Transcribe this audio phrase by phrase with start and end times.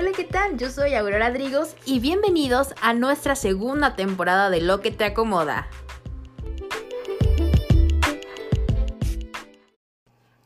[0.00, 0.56] Hola, ¿qué tal?
[0.56, 5.68] Yo soy Aurora Drigos y bienvenidos a nuestra segunda temporada de Lo que te acomoda.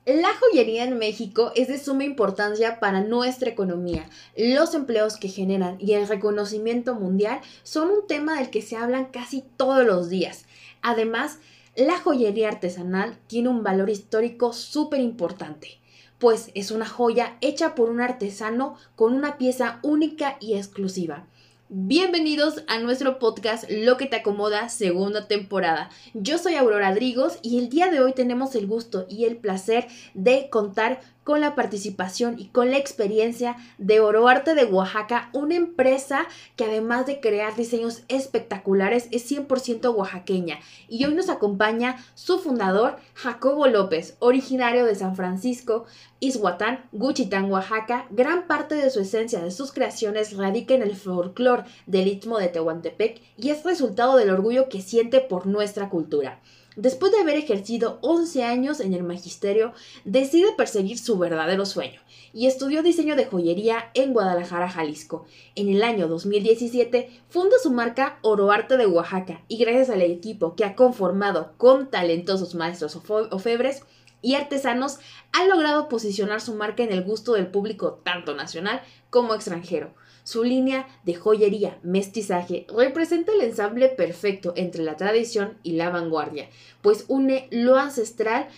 [0.07, 4.09] La joyería en México es de suma importancia para nuestra economía.
[4.39, 9.05] Los empleos que generan y el reconocimiento mundial son un tema del que se hablan
[9.13, 10.47] casi todos los días.
[10.81, 11.41] Además,
[11.77, 15.82] la joyería artesanal tiene un valor histórico súper importante,
[16.23, 21.27] pues es una joya hecha por un artesano con una pieza única y exclusiva.
[21.69, 25.91] Bienvenidos a nuestro podcast Lo que te acomoda, segunda temporada.
[26.15, 29.89] Yo soy Aurora Drigos y el día de hoy tenemos el gusto y el placer
[30.15, 36.27] de contar con la participación y con la experiencia de Oroarte de Oaxaca, una empresa
[36.57, 40.59] que además de crear diseños espectaculares es 100% oaxaqueña.
[40.89, 45.87] Y hoy nos acompaña su fundador, Jacobo López, originario de San Francisco,
[46.21, 48.07] Izhuatán, Guchitán, Oaxaca.
[48.11, 52.49] Gran parte de su esencia, de sus creaciones, radica en el folclore del Istmo de
[52.49, 56.41] Tehuantepec y es resultado del orgullo que siente por nuestra cultura.
[56.77, 62.01] Después de haber ejercido 11 años en el magisterio, decide perseguir su verdadero sueño
[62.33, 65.27] y estudió diseño de joyería en Guadalajara, Jalisco.
[65.55, 70.65] En el año 2017 funda su marca Oroarte de Oaxaca y gracias al equipo que
[70.65, 73.83] ha conformado con talentosos maestros ofebres
[74.23, 74.99] y artesanos,
[75.33, 79.93] ha logrado posicionar su marca en el gusto del público tanto nacional como extranjero.
[80.25, 86.49] Su línea de joyería mestizaje representa el ensamble perfecto entre la tradición y la vanguardia,
[86.81, 88.49] pues une lo ancestral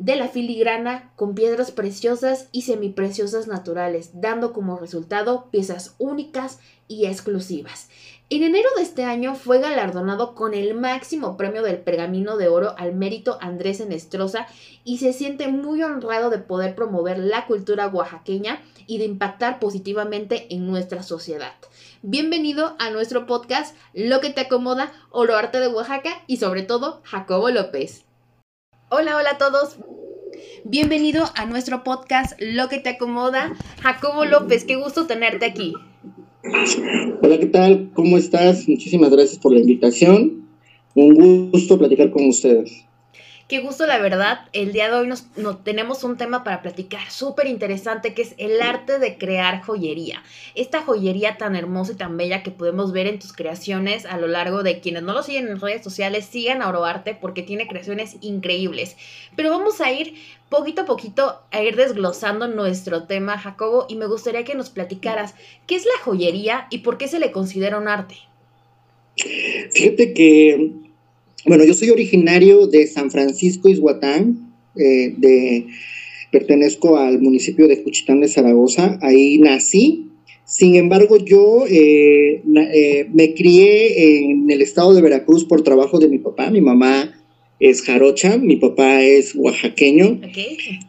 [0.00, 7.04] de la filigrana con piedras preciosas y semipreciosas naturales, dando como resultado piezas únicas y
[7.04, 7.90] exclusivas.
[8.30, 12.74] En enero de este año fue galardonado con el máximo premio del Pergamino de Oro
[12.78, 14.46] al mérito Andrés Enestrosa
[14.84, 20.46] y se siente muy honrado de poder promover la cultura oaxaqueña y de impactar positivamente
[20.54, 21.52] en nuestra sociedad.
[22.00, 27.02] Bienvenido a nuestro podcast Lo que te acomoda, Oro Arte de Oaxaca y sobre todo
[27.04, 28.06] Jacobo López.
[28.92, 29.76] Hola, hola a todos.
[30.64, 34.64] Bienvenido a nuestro podcast Lo que te acomoda, Jacobo López.
[34.64, 35.74] Qué gusto tenerte aquí.
[37.22, 37.90] Hola, ¿qué tal?
[37.94, 38.68] ¿Cómo estás?
[38.68, 40.48] Muchísimas gracias por la invitación.
[40.96, 42.84] Un gusto platicar con ustedes.
[43.50, 44.42] Qué gusto, la verdad.
[44.52, 45.24] El día de hoy nos,
[45.64, 50.22] tenemos un tema para platicar súper interesante que es el arte de crear joyería.
[50.54, 54.28] Esta joyería tan hermosa y tan bella que podemos ver en tus creaciones a lo
[54.28, 58.18] largo de quienes no lo siguen en redes sociales, sigan a Oroarte porque tiene creaciones
[58.20, 58.96] increíbles.
[59.34, 60.14] Pero vamos a ir
[60.48, 65.34] poquito a poquito a ir desglosando nuestro tema, Jacobo, y me gustaría que nos platicaras
[65.66, 68.14] qué es la joyería y por qué se le considera un arte.
[69.72, 70.70] Fíjate que,
[71.46, 75.66] bueno, yo soy originario de San Francisco, Izhuatán, eh, de,
[76.30, 80.06] pertenezco al municipio de Cuchitán de Zaragoza, ahí nací.
[80.44, 86.08] Sin embargo, yo eh, eh, me crié en el estado de Veracruz por trabajo de
[86.08, 86.50] mi papá.
[86.50, 87.19] Mi mamá
[87.60, 90.18] es jarocha, mi papá es oaxaqueño.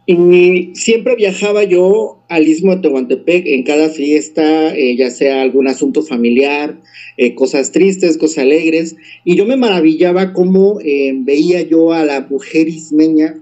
[0.05, 5.67] Y siempre viajaba yo al istmo de Tehuantepec en cada fiesta, eh, ya sea algún
[5.67, 6.79] asunto familiar,
[7.17, 8.95] eh, cosas tristes, cosas alegres.
[9.25, 13.37] Y yo me maravillaba cómo eh, veía yo a la mujer ismeña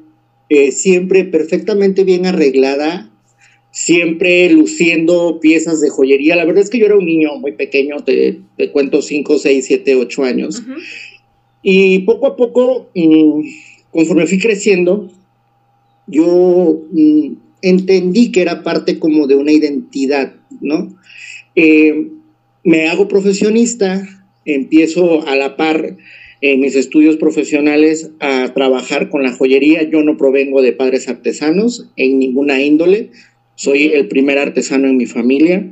[0.72, 3.12] siempre perfectamente bien arreglada,
[3.72, 6.36] siempre luciendo piezas de joyería.
[6.36, 8.40] La verdad es que yo era un niño muy pequeño, te,
[8.74, 10.64] cuento 5, 6, 7, 8 años.
[11.62, 13.42] Y poco a poco, mm,
[13.92, 15.12] conforme fui creciendo,
[16.08, 20.96] yo mm, entendí que era parte como de una identidad, ¿no?
[21.56, 22.08] Eh,
[22.64, 24.08] me hago profesionista,
[24.46, 25.98] empiezo a la par
[26.42, 29.84] en mis estudios profesionales a trabajar con la joyería.
[29.84, 33.12] Yo no provengo de padres artesanos en ninguna índole,
[33.56, 35.70] soy el primer artesano en mi familia.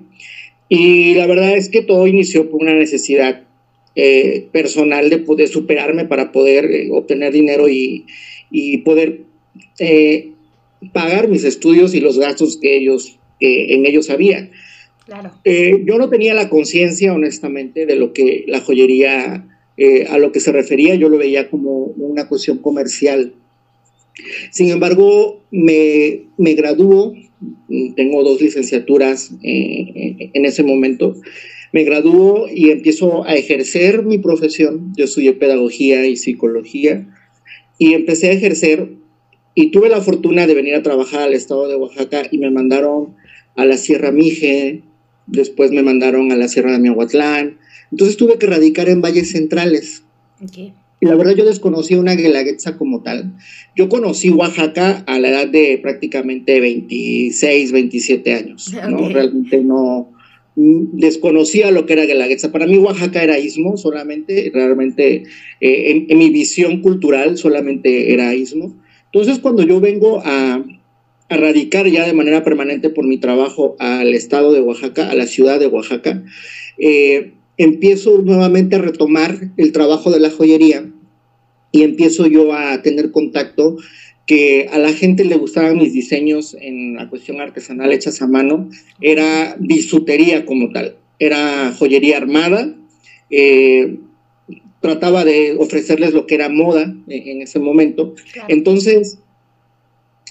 [0.70, 3.47] Y la verdad es que todo inició por una necesidad
[4.00, 8.06] eh, personal de poder superarme para poder eh, obtener dinero y,
[8.86, 9.22] poder
[9.80, 10.34] eh,
[10.94, 14.52] pagar mis estudios y los gastos que ellos en ellos había.
[15.44, 19.48] yo no tenía la conciencia, honestamente, de lo que la joyería,
[20.10, 23.34] a lo que se refería, yo lo veía como una cuestión comercial.
[24.52, 27.16] Sin embargo, me, me graduó,
[27.96, 31.16] tengo dos licenciaturas en ese momento,
[31.74, 34.94] me gradúo y empiezo a ejercer mi profesión.
[34.96, 37.08] Yo estudié pedagogía y psicología
[37.78, 38.90] y empecé a ejercer
[39.54, 43.16] y tuve la fortuna de venir a trabajar al estado de Oaxaca y me mandaron
[43.56, 44.84] a la Sierra Mije,
[45.26, 47.58] después me mandaron a la Sierra de Miahuatlán.
[47.92, 50.04] Entonces tuve que radicar en valles centrales.
[51.00, 53.34] Y la verdad yo desconocí una guelaguetza como tal.
[53.76, 59.10] Yo conocí Oaxaca a la edad de prácticamente 26, 27 años, ¿no?
[59.10, 60.12] Realmente no,
[60.60, 62.52] desconocía lo que era Guelaguetza.
[62.52, 65.24] Para mí Oaxaca era istmo solamente, realmente
[65.62, 68.76] eh, en, mi visión cultural solamente era istmo.
[69.06, 70.64] Entonces cuando yo vengo a,
[71.30, 75.28] a, radicar ya de manera permanente por mi trabajo al estado de Oaxaca, a la
[75.28, 76.24] ciudad de Oaxaca,
[76.80, 80.92] eh, empiezo nuevamente a retomar el trabajo de la joyería
[81.72, 83.78] y empiezo yo a tener contacto
[84.28, 88.70] que a la gente le gustaban mis diseños en la cuestión artesanal hechas a mano,
[89.00, 92.76] era bisutería como tal, era joyería armada,
[93.30, 93.98] eh,
[94.82, 98.16] trataba de ofrecerles lo que era moda en, ese momento.
[98.50, 99.20] Entonces,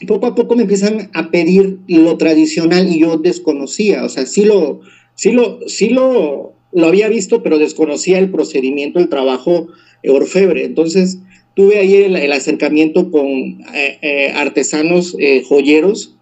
[0.07, 4.45] poco a poco me empiezan a pedir lo tradicional y yo desconocía, o sea, sí
[4.45, 4.83] lo,
[5.15, 9.69] sí lo, sí lo, lo había visto, pero desconocía el procedimiento, el trabajo
[10.07, 10.65] orfebre.
[10.65, 11.19] Entonces,
[11.57, 16.15] tuve ahí el, acercamiento con eh, eh, artesanos eh, joyeros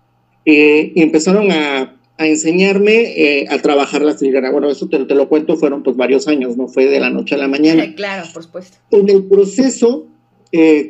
[0.45, 4.53] y empezaron a, enseñarme a trabajar la filigrana.
[4.53, 7.39] Bueno, eso te, lo cuento, fueron pues varios años, no fue de la noche a
[7.39, 7.93] la mañana.
[7.97, 8.77] Claro, por supuesto.
[8.93, 10.07] En el proceso,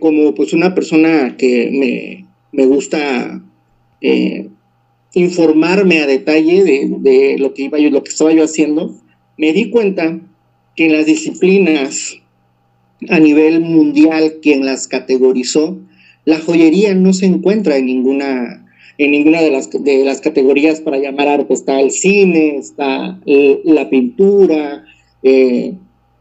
[0.00, 3.42] como pues una persona que me, me gusta
[5.14, 8.94] informarme a detalle de, de, lo que iba yo, lo que estaba yo haciendo,
[9.38, 10.20] me di cuenta
[10.76, 12.18] que en las disciplinas
[13.08, 15.78] a nivel mundial quien las categorizó,
[16.24, 18.66] la joyería no se encuentra en ninguna,
[18.98, 21.52] en ninguna de, las, de las categorías para llamar arte.
[21.52, 24.84] Está el cine, está eh, la pintura,
[25.22, 25.74] eh,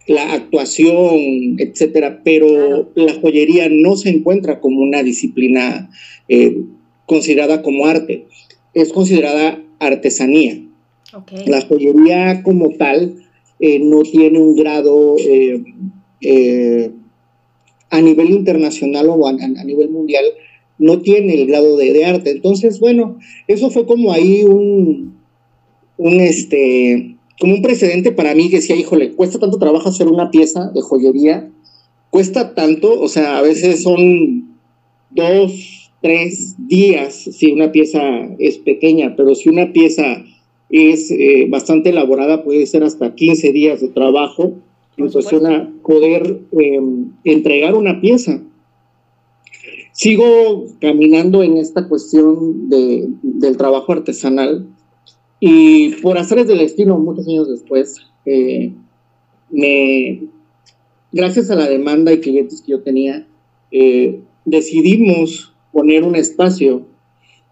[0.07, 5.89] la actuación, etcétera, pero la joyería no se encuentra como una disciplina
[6.27, 6.57] eh,
[7.05, 8.25] considerada como arte,
[8.73, 10.59] es considerada artesanía.
[11.45, 13.23] La joyería como tal
[13.59, 15.15] no tiene un grado
[16.23, 16.91] eh,
[17.89, 20.25] a nivel internacional o a, nivel mundial
[20.79, 22.31] no tiene el grado de, arte.
[22.31, 25.15] Entonces, bueno, eso fue como ahí un,
[25.97, 30.71] este, como un precedente para mí que decía, híjole, cuesta tanto trabajo hacer una pieza
[30.73, 31.51] de joyería,
[32.09, 34.57] cuesta tanto, o sea, a veces son
[35.11, 38.01] dos, tres días si una pieza
[38.39, 40.23] es pequeña, pero si una pieza
[40.69, 44.53] es eh, bastante elaborada, puede ser hasta 15 días de trabajo
[44.97, 48.41] a poder em, entregar una pieza.
[49.91, 54.67] Sigo caminando en esta cuestión de, del trabajo artesanal
[55.39, 58.71] y por hacer del destino, muchos años después, eh,
[59.51, 60.23] me,
[61.11, 63.27] gracias a la demanda y clientes que yo tenía,
[63.71, 66.85] eh, decidimos poner un espacio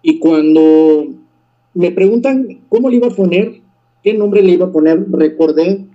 [0.02, 1.10] y cuando
[1.74, 3.62] me preguntan cómo le iba a poner,
[4.04, 5.86] qué nombre le iba a poner, recordé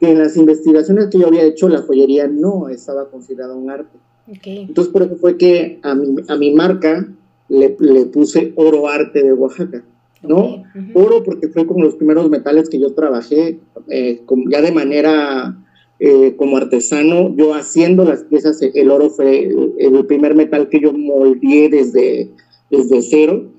[0.00, 3.98] que en las investigaciones que yo había hecho, la joyería no estaba considerada un arte.
[4.26, 7.06] Entonces, por eso fue que a mi, a mi marca
[7.48, 9.84] le, le puse oro arte de Oaxaca,
[10.22, 10.64] ¿no?
[10.94, 15.56] Oro porque fue como los primeros metales que yo trabajé, eh, ya de manera
[15.98, 19.48] eh, como artesano, yo haciendo las piezas, el oro fue
[19.78, 22.30] el, primer metal que yo moldeé desde,
[22.70, 23.52] desde cero.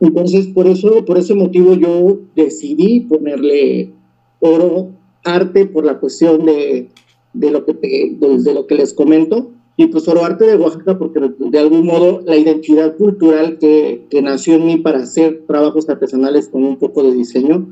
[0.00, 3.92] Entonces, por eso, por ese motivo yo decidí ponerle
[4.40, 4.90] oro
[5.24, 6.88] arte por la cuestión de,
[7.32, 11.58] de lo, que de, lo que les comento, y pues Arte de Oaxaca porque de
[11.58, 16.64] algún modo la identidad cultural que, que, nació en mí para hacer trabajos artesanales con
[16.64, 17.68] un poco de diseño,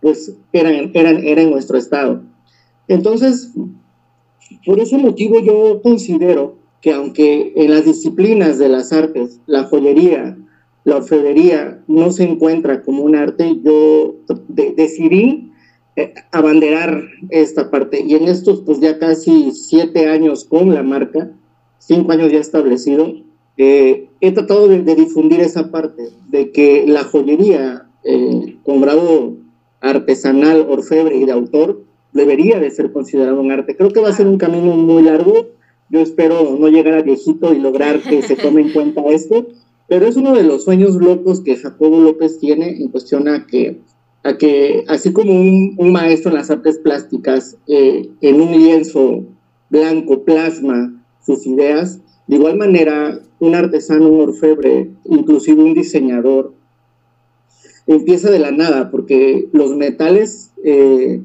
[0.00, 2.22] pues eran, eran, era en nuestro estado.
[2.88, 3.52] Entonces,
[4.66, 10.36] por ese motivo yo considero que aunque en las disciplinas de las artes, la joyería,
[10.84, 14.16] la orfebrería no se encuentra como un arte, yo
[14.48, 15.50] decidí
[15.96, 18.02] eh, abanderar esta parte.
[18.02, 21.30] Y en estos, pues ya casi siete años con la marca,
[21.78, 23.14] cinco años ya establecido,
[23.56, 29.36] eh, he tratado de, difundir esa parte, de que la joyería eh, con grado
[29.80, 33.76] artesanal, orfebre y de autor debería de ser considerado un arte.
[33.76, 35.48] Creo que va a ser un camino muy largo.
[35.90, 39.46] Yo espero no llegar a viejito y lograr que se tome en cuenta esto,
[39.86, 43.80] pero es uno de los sueños locos que Jacobo López tiene en cuestión a que
[44.24, 49.24] a que así como un, maestro en las artes plásticas eh, en un lienzo
[49.68, 50.92] blanco plasma
[51.24, 56.54] sus ideas, de igual manera un artesano, un orfebre, inclusive un diseñador,
[57.86, 61.20] empieza de la nada, porque los metales eh,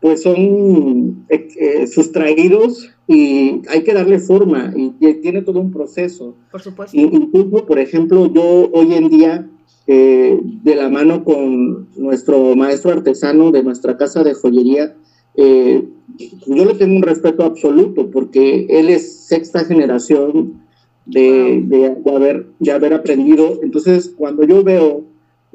[0.00, 6.36] pues son eh, sustraídos y hay que darle forma y, tiene todo un proceso.
[6.52, 6.96] Por supuesto.
[6.96, 9.50] incluso, por ejemplo, yo hoy en día
[9.86, 14.94] de la mano con nuestro maestro artesano de nuestra casa de joyería,
[15.36, 15.88] eh,
[16.46, 20.60] yo le tengo un respeto absoluto porque él es sexta generación
[21.06, 23.60] de, haber, de haber aprendido.
[23.62, 25.04] Entonces, cuando yo veo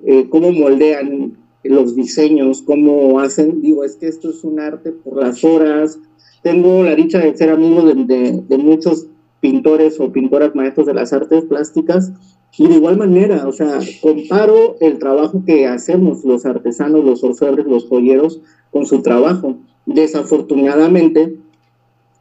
[0.05, 5.21] eh, cómo moldean los diseños, cómo hacen, digo, es que esto es un arte por
[5.21, 5.99] las horas.
[6.43, 9.07] Tengo la dicha de ser amigo de, de muchos
[9.39, 12.11] pintores o pintoras maestros de las artes plásticas
[12.57, 17.65] y de igual manera, o sea, comparo el trabajo que hacemos los artesanos, los orfebres,
[17.65, 19.57] los joyeros con su trabajo.
[19.85, 21.35] Desafortunadamente,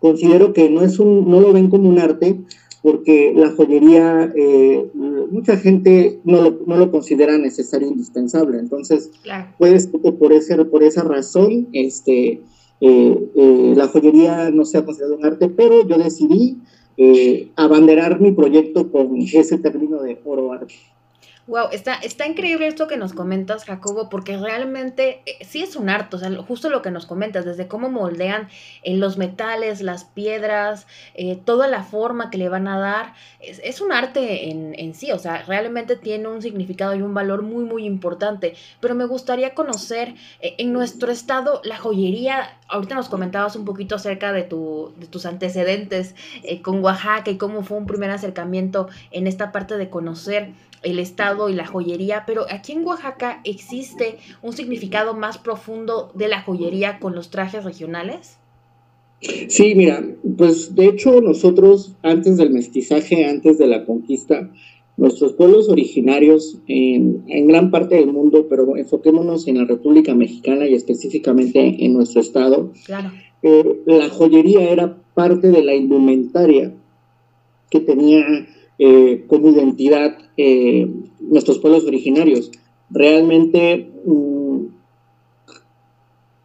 [0.00, 2.40] considero que no, es un, no lo ven como un arte
[2.82, 4.90] porque la joyería, eh,
[5.30, 8.58] mucha gente no lo, no lo considera necesario, indispensable.
[8.58, 9.10] Entonces,
[9.56, 12.42] puede ser que por, ese, por esa razón este,
[12.82, 16.58] eh, eh, la joyería no sea considerada un arte, pero yo decidí
[17.56, 20.74] abanderar mi proyecto con ese término de oro arte.
[21.46, 25.90] Wow, está, está increíble esto que nos comentas, Jacobo, porque realmente eh, sí es un
[25.90, 28.48] arte, o sea, justo lo que nos comentas, desde cómo moldean
[28.82, 33.82] eh, los metales, las piedras, eh, toda la forma que le van a dar, es,
[33.82, 37.64] un arte en, en, sí, o sea, realmente tiene un significado y un valor muy,
[37.64, 38.54] muy importante.
[38.80, 44.32] Pero me gustaría conocer en nuestro estado la joyería, ahorita nos comentabas un poquito acerca
[44.32, 46.14] de, tu, de tus antecedentes
[46.62, 50.52] con Oaxaca y cómo fue un primer acercamiento en esta parte de conocer
[50.84, 56.28] el estado y la joyería, pero aquí en Oaxaca existe un significado más profundo de
[56.28, 58.38] la joyería con los trajes regionales.
[59.48, 60.04] Sí, mira,
[60.36, 64.50] pues de hecho nosotros antes del mestizaje, antes de la conquista,
[64.96, 70.74] nuestros pueblos originarios en, gran parte del mundo, pero enfoquémonos en la República Mexicana y
[70.74, 73.10] específicamente en nuestro estado, claro.
[73.42, 76.72] Eh, la joyería era parte de la indumentaria
[77.68, 78.24] que tenía
[78.76, 80.90] eh, como identidad eh,
[81.20, 82.50] nuestros pueblos originarios.
[82.90, 84.58] Realmente mm,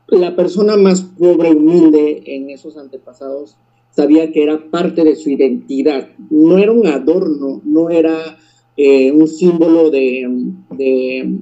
[0.10, 3.58] la persona más pobre, humilde en esos antepasados,
[3.90, 6.10] sabía que era parte de su identidad.
[6.30, 8.38] No era un adorno, no era
[8.78, 11.40] eh, un símbolo de, de,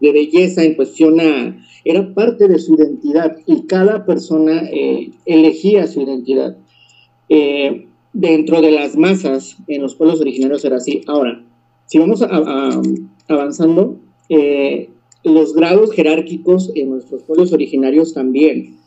[0.00, 4.62] belleza en cuestión a, era parte de su identidad y cada persona
[5.24, 6.56] elegía su identidad
[8.14, 11.02] dentro de las masas en los pueblos originarios era así.
[11.06, 11.44] Ahora,
[11.86, 12.22] si vamos
[13.28, 13.98] avanzando,
[14.30, 14.88] eh,
[15.24, 18.78] los grados jerárquicos en nuestros pueblos originarios también.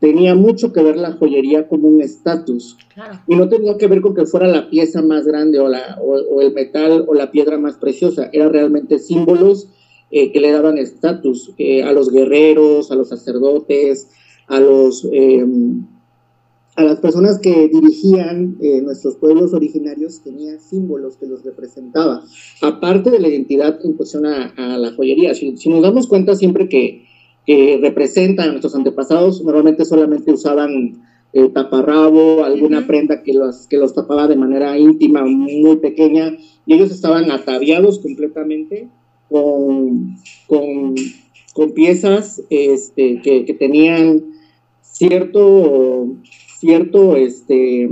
[0.00, 2.76] Tenía mucho que ver la joyería como un estatus.
[3.26, 6.42] Y no tenía que ver con que fuera la pieza más grande o, la, o,
[6.42, 8.28] el metal o la piedra más preciosa.
[8.32, 9.68] Eran realmente símbolos
[10.10, 14.10] eh, que le daban estatus eh, a los guerreros, a los sacerdotes,
[14.48, 15.08] a los
[16.76, 22.22] a las personas que dirigían eh, nuestros pueblos originarios tenían símbolos que los representaban,
[22.62, 25.34] aparte de la identidad en cuestión a, la joyería.
[25.34, 27.04] Si, nos damos cuenta siempre que,
[27.46, 31.02] representan a nuestros antepasados, normalmente solamente usaban
[31.34, 36.72] eh, taparrabo, alguna prenda que los, que los tapaba de manera íntima, muy pequeña, y
[36.72, 38.88] ellos estaban ataviados completamente
[39.28, 40.16] con,
[40.46, 40.94] con,
[41.74, 44.24] piezas este, que, que tenían
[44.80, 46.16] cierto
[46.64, 47.90] cierto este,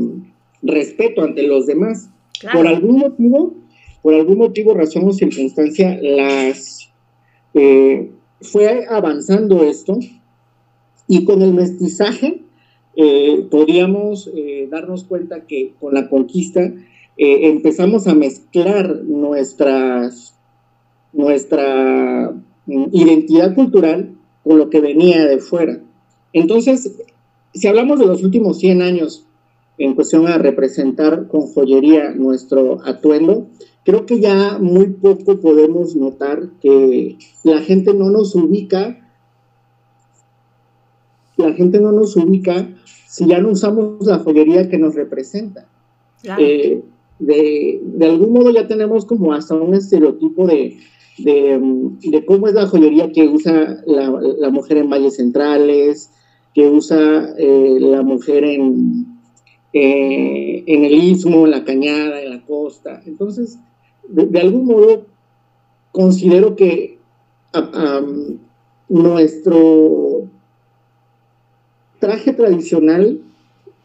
[0.62, 2.08] respeto ante los demás.
[2.52, 3.54] Por algún motivo,
[4.00, 6.90] por algún motivo, razón o circunstancia, las
[7.52, 8.10] eh,
[8.40, 9.98] fue avanzando esto
[11.06, 12.40] y con el mestizaje
[12.96, 16.72] eh, podíamos eh, darnos cuenta que con la conquista
[17.14, 20.34] empezamos a mezclar nuestras,
[21.12, 22.32] nuestra
[22.66, 25.78] mm, identidad cultural con lo que venía de fuera.
[26.32, 26.90] Entonces,
[27.54, 29.26] si hablamos de los últimos 100 años
[29.78, 33.48] en cuestión a representar con joyería nuestro atuendo,
[33.84, 38.98] creo que ya muy poco podemos notar que la gente no nos ubica,
[41.36, 42.68] la gente no nos ubica
[43.06, 45.66] si ya no usamos la joyería que nos representa.
[46.38, 46.82] Eh,
[47.18, 50.78] de, algún modo ya tenemos como hasta un estereotipo de,
[51.18, 56.10] de, cómo es la joyería que usa la, la mujer en valles centrales,
[56.54, 59.06] que usa eh, la mujer en,
[59.72, 63.00] eh, en el istmo, en la cañada, en la costa.
[63.06, 63.58] Entonces,
[64.08, 65.06] de, algún modo,
[65.92, 66.98] considero que
[68.88, 70.28] nuestro
[71.98, 73.20] traje tradicional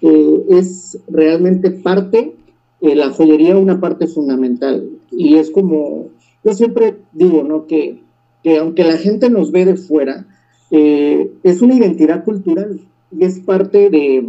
[0.02, 2.34] eh, es realmente parte,
[2.82, 4.90] la joyería una parte fundamental.
[5.12, 6.10] Y es como,
[6.44, 7.66] yo siempre digo, ¿no?
[7.68, 8.02] Que,
[8.44, 10.26] que aunque la gente nos ve de fuera,
[10.72, 12.82] eh, es una identidad cultural
[13.12, 14.26] y es parte de,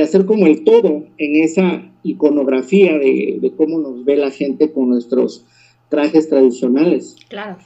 [0.00, 5.44] hacer como el todo en esa iconografía de, cómo nos ve la gente con nuestros
[5.88, 7.16] trajes tradicionales.
[7.28, 7.58] Claro.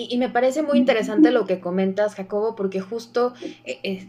[0.00, 4.08] Y, me parece muy interesante lo que comentas, Jacobo, porque justo eh, eh,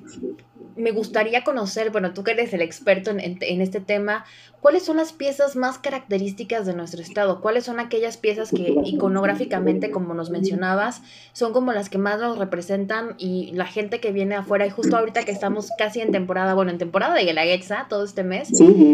[0.75, 4.24] me gustaría conocer, bueno, tú que eres el experto en, este tema,
[4.62, 7.41] ¿cuáles son las piezas más características de nuestro estado?
[7.41, 11.01] ¿Cuáles son aquellas piezas que iconográficamente, como nos mencionabas,
[11.34, 14.96] son como las que más nos representan y la gente que viene afuera, y justo
[14.96, 18.51] ahorita que estamos casi en temporada, bueno, en temporada de Guelaguetza, todo este mes,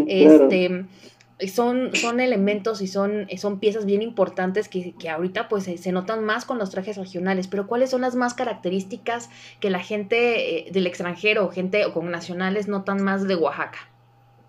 [0.08, 0.86] este
[1.46, 6.44] son, son elementos y son, son piezas bien importantes que, ahorita pues se, notan más
[6.44, 9.28] con los trajes regionales, pero ¿cuáles son las más características
[9.60, 13.78] que la gente eh, del extranjero o gente o con nacionales notan más de Oaxaca?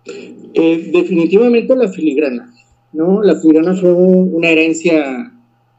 [0.06, 2.54] Eh, definitivamente la filigrana,
[2.92, 3.22] ¿no?
[3.22, 5.30] La filigrana fue una herencia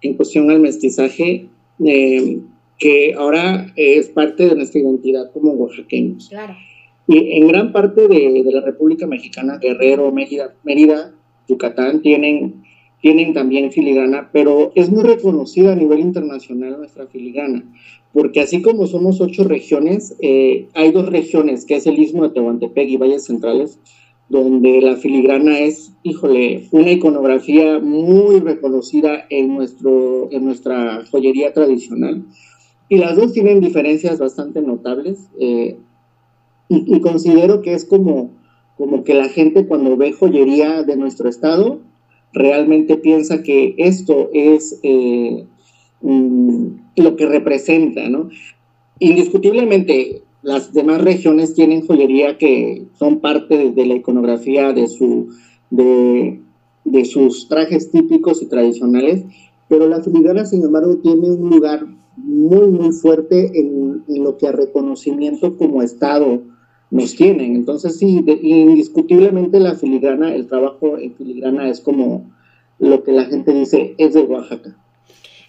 [0.01, 1.49] en cuestión al mestizaje
[1.83, 2.39] eh,
[2.77, 6.29] que ahora es parte de nuestra identidad como oaxaqueños.
[6.29, 6.55] Claro.
[7.11, 11.11] Y en gran parte de, la República Mexicana, Guerrero, Mérida, Mérida
[11.47, 12.61] Yucatán, tienen,
[13.01, 17.65] tienen también filigrana, pero es muy reconocida a nivel internacional nuestra filigrana,
[18.13, 22.29] porque así como somos ocho regiones, eh, hay dos regiones, que es el Istmo de
[22.35, 23.79] Tehuantepec y Valles Centrales,
[24.29, 32.23] donde la filigrana es, híjole, una iconografía muy reconocida en, nuestro, en nuestra joyería tradicional.
[32.87, 35.27] Y las dos tienen diferencias bastante notables.
[35.39, 35.77] Eh,
[36.69, 38.29] y, considero que es como,
[38.77, 41.79] como que la gente cuando ve joyería de nuestro estado,
[42.31, 45.45] realmente piensa que esto es eh,
[46.01, 48.29] mm, lo que representa, ¿no?
[48.99, 55.29] Indiscutiblemente, las demás regiones tienen joyería que son parte de, la iconografía de, su,
[55.71, 56.39] de,
[56.85, 59.23] de, sus trajes típicos y tradicionales,
[59.67, 61.85] pero la filigrana, sin embargo, tiene un lugar
[62.15, 66.43] muy, muy fuerte en, en lo que a reconocimiento como Estado
[66.91, 67.55] nos tienen.
[67.55, 72.29] Entonces, sí, indiscutiblemente la filigrana, el trabajo en filigrana es como
[72.79, 74.75] lo que la gente dice es de Oaxaca.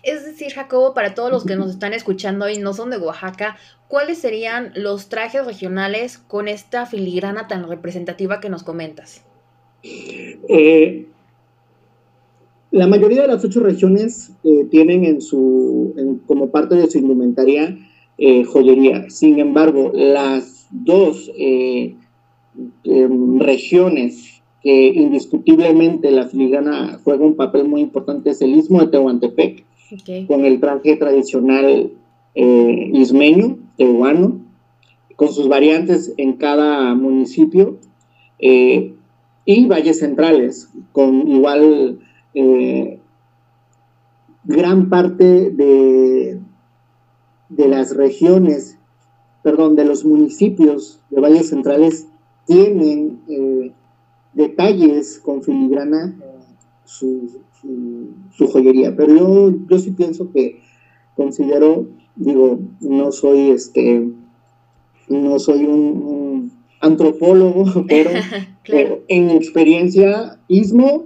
[0.03, 3.57] Es decir, Jacobo, para todos los que nos están escuchando y no son de Oaxaca,
[3.87, 9.23] ¿cuáles serían los trajes regionales con esta filigrana tan representativa que nos comentas?
[9.83, 11.07] Eh,
[12.71, 15.95] la mayoría de las ocho regiones eh, tienen en su,
[16.27, 17.77] como parte de su indumentaria
[18.17, 19.11] eh, joyería.
[19.11, 21.95] Sin embargo, las dos eh,
[22.85, 28.89] em, regiones que indiscutiblemente la filigrana juega un papel muy importante es el istmo de
[28.89, 29.65] Tehuantepec,
[30.29, 31.91] con el traje tradicional
[32.35, 34.41] eh, ismeño, tehuano,
[35.17, 37.79] con sus variantes en cada municipio,
[38.39, 38.95] eh,
[39.45, 41.99] y valles centrales, con igual
[44.45, 46.39] gran parte de,
[47.49, 48.80] de las regiones
[49.43, 52.07] perdón, de los municipios de Valles Centrales
[52.47, 53.73] tienen eh,
[54.35, 56.17] detalles con filigrana
[56.85, 57.31] su,
[58.33, 58.97] su, joyería.
[58.97, 60.61] Pero yo, yo sí pienso que
[61.15, 64.11] considero, digo, no soy este,
[65.09, 68.11] no soy un, antropólogo, pero
[68.65, 71.05] eh, en experiencia, Istmo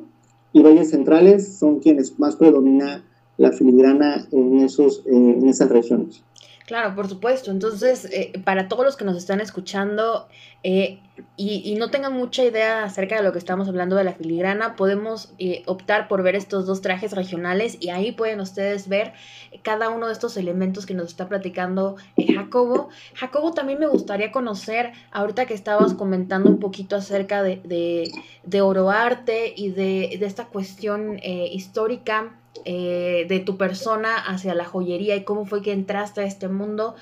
[0.53, 3.05] y Valles Centrales son quienes más predomina
[3.37, 6.23] la filigrana en, esos, eh, en esas regiones.
[6.67, 7.51] Claro, por supuesto.
[7.51, 10.29] Entonces, eh, para todos los que nos están escuchando
[10.63, 10.99] eh,
[11.37, 15.35] y, no tengan mucha idea acerca de lo que estamos hablando de la filigrana, podemos
[15.39, 19.13] eh, optar por ver estos dos trajes regionales y ahí pueden ustedes ver
[19.63, 21.97] cada uno de estos elementos que nos está platicando
[22.35, 22.89] Jacobo.
[23.15, 28.11] Jacobo, también me gustaría conocer, ahorita que estabas comentando un poquito acerca de, de,
[28.43, 32.33] de Oroarte y de, de esta cuestión histórica
[32.65, 36.95] eh, de tu persona hacia la joyería y cómo fue que entraste a este mundo.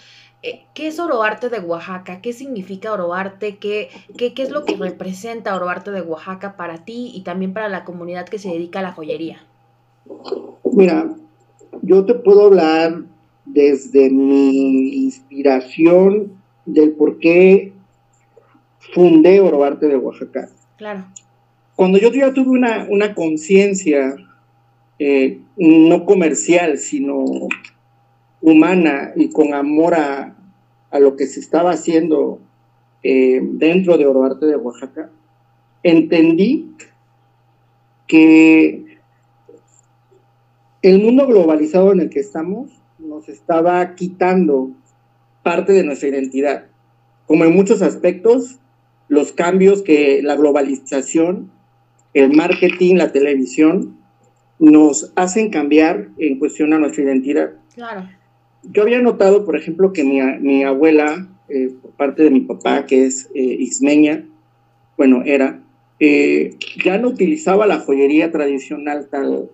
[0.42, 2.20] Eh, ¿Qué es Oroarte de Oaxaca?
[2.20, 3.58] ¿Qué significa Oroarte?
[3.58, 7.68] ¿Qué, qué, qué es lo que representa Oroarte de Oaxaca para ti y también para
[7.68, 9.40] la comunidad que se dedica a la joyería?
[10.72, 11.14] Mira,
[11.82, 13.02] yo te puedo hablar
[13.44, 16.32] desde mi inspiración
[16.66, 17.72] del por qué
[18.94, 20.48] fundé Oroarte de Oaxaca.
[20.76, 21.04] Claro.
[21.76, 24.16] Cuando yo ya tuve una, una conciencia
[25.04, 27.24] eh, no comercial, sino
[28.40, 30.36] humana y con amor a,
[30.92, 32.38] lo que se estaba haciendo
[33.02, 35.10] eh, dentro de Oroarte de Oaxaca,
[35.82, 36.70] entendí
[38.06, 39.00] que
[40.82, 44.70] el mundo globalizado en el que estamos nos estaba quitando
[45.42, 46.66] parte de nuestra identidad.
[47.26, 48.60] Como en muchos aspectos,
[49.08, 51.50] los cambios que la globalización,
[52.14, 54.01] el marketing, la televisión,
[54.70, 57.50] nos hacen cambiar en cuestión a nuestra identidad.
[57.74, 58.08] Claro.
[58.62, 63.04] Yo había notado, por ejemplo, que mi, abuela, eh, por parte de mi papá, que
[63.06, 64.24] es eh, ismeña,
[64.96, 65.60] bueno, era,
[65.98, 69.50] eh, ya no utilizaba la joyería tradicional tal,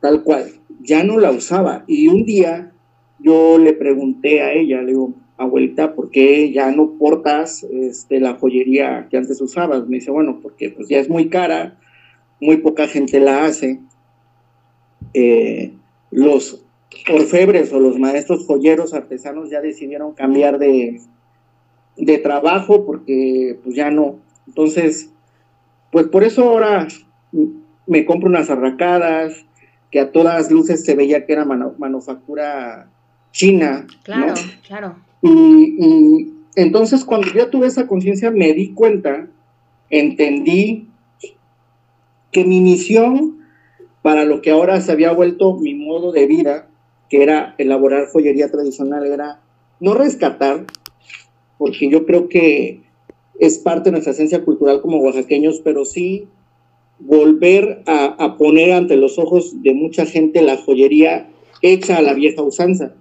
[0.00, 0.46] tal cual,
[0.80, 1.84] ya no la usaba.
[1.86, 2.72] Y un día
[3.20, 8.34] yo le pregunté a ella, le digo, abuelita, ¿por qué ya no portas este, la
[8.34, 9.86] joyería que antes usabas?
[9.86, 11.78] Me dice, bueno, porque pues ya es muy cara,
[12.40, 13.80] muy poca gente la hace.
[15.14, 15.72] Eh,
[16.10, 16.64] los
[17.12, 21.00] orfebres o los maestros joyeros artesanos ya decidieron cambiar de,
[21.96, 24.16] de trabajo porque pues ya no.
[24.46, 25.10] Entonces,
[25.90, 26.88] pues por eso ahora
[27.86, 29.44] me compro unas arracadas,
[29.90, 32.90] que a todas luces se veía que era manufactura
[33.32, 33.86] china.
[34.02, 34.34] Claro,
[34.66, 34.96] claro.
[35.22, 39.26] Y, entonces cuando ya tuve esa conciencia me di cuenta,
[39.90, 40.88] entendí
[42.32, 43.37] que mi misión
[44.08, 46.66] para lo que ahora se había vuelto mi modo de vida,
[47.10, 49.42] que era elaborar joyería tradicional, era
[49.80, 50.64] no rescatar,
[51.58, 52.80] porque yo creo que
[53.38, 56.26] es parte de nuestra esencia cultural como oaxaqueños, pero sí
[56.98, 61.28] volver a, a, poner ante los ojos de mucha gente la joyería
[61.60, 62.94] hecha a la vieja usanza.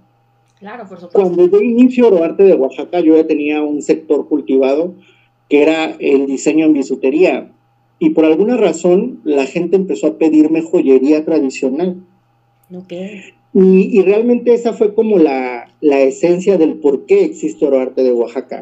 [0.60, 1.22] Claro, por supuesto.
[1.22, 4.94] Cuando yo inicio Oroarte de Oaxaca, yo ya tenía un sector cultivado
[5.48, 7.54] que era el diseño en bisutería.
[8.00, 11.98] Y por alguna razón la gente empezó a pedirme joyería tradicional.
[12.74, 13.22] Okay.
[13.54, 18.12] Y, y, realmente esa fue como la, la, esencia del por qué existe Oroarte de
[18.12, 18.60] Oaxaca.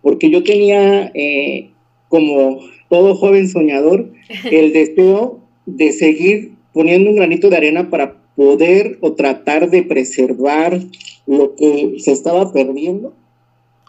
[0.00, 1.70] Porque yo tenía, eh,
[2.08, 4.12] como todo joven soñador,
[4.50, 10.80] el deseo de seguir poniendo un granito de arena para poder o tratar de preservar
[11.26, 13.12] lo que se estaba perdiendo.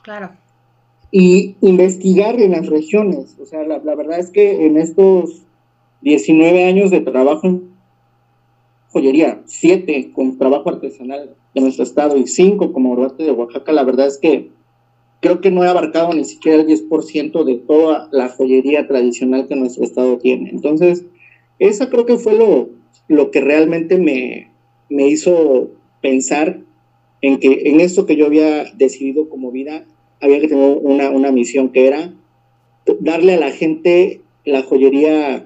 [0.03, 0.31] Claro.
[1.15, 3.37] Y investigar en las regiones.
[3.39, 5.43] O sea, la, verdad es que en estos
[6.01, 7.71] 19 años de trabajo en
[8.89, 13.83] joyería, 7 con trabajo artesanal de nuestro estado y 5 como Oroarte de Oaxaca, la
[13.83, 14.49] verdad es que
[15.21, 19.55] creo que no he abarcado ni siquiera el 10% de toda la joyería tradicional que
[19.55, 20.49] nuestro estado tiene.
[20.49, 21.05] Entonces,
[21.59, 22.69] esa creo que fue lo,
[23.07, 24.51] lo que realmente me,
[24.89, 25.69] me hizo
[26.01, 26.59] pensar
[27.21, 29.85] en que en esto que yo había decidido como vida,
[30.23, 32.13] había que tener una, una misión que era
[32.99, 35.45] darle a la gente la joyería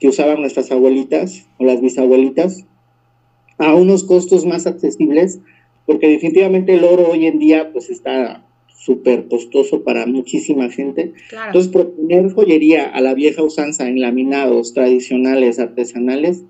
[0.00, 2.64] que usaban nuestras abuelitas o las bisabuelitas
[3.58, 5.40] a unos costos más accesibles,
[5.86, 11.12] porque definitivamente el oro hoy en día pues está súper costoso para muchísima gente.
[11.46, 16.44] Entonces, proponer joyería a la vieja usanza en laminados tradicionales, artesanales,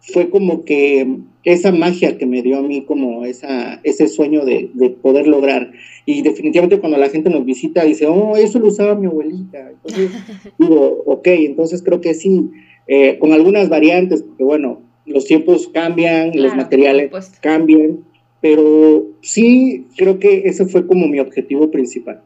[0.00, 4.70] fue como que esa magia que me dio a mí como esa, ese sueño de,
[5.02, 5.72] poder lograr.
[6.06, 9.70] Y definitivamente cuando la gente nos visita dice, oh, eso lo usaba mi abuelita.
[9.70, 10.10] Entonces
[10.58, 12.50] digo, ok, entonces creo que sí,
[12.86, 18.04] eh, con algunas variantes, porque bueno, los tiempos cambian, los materiales cambian,
[18.40, 22.22] pero sí creo que ese fue como mi objetivo principal.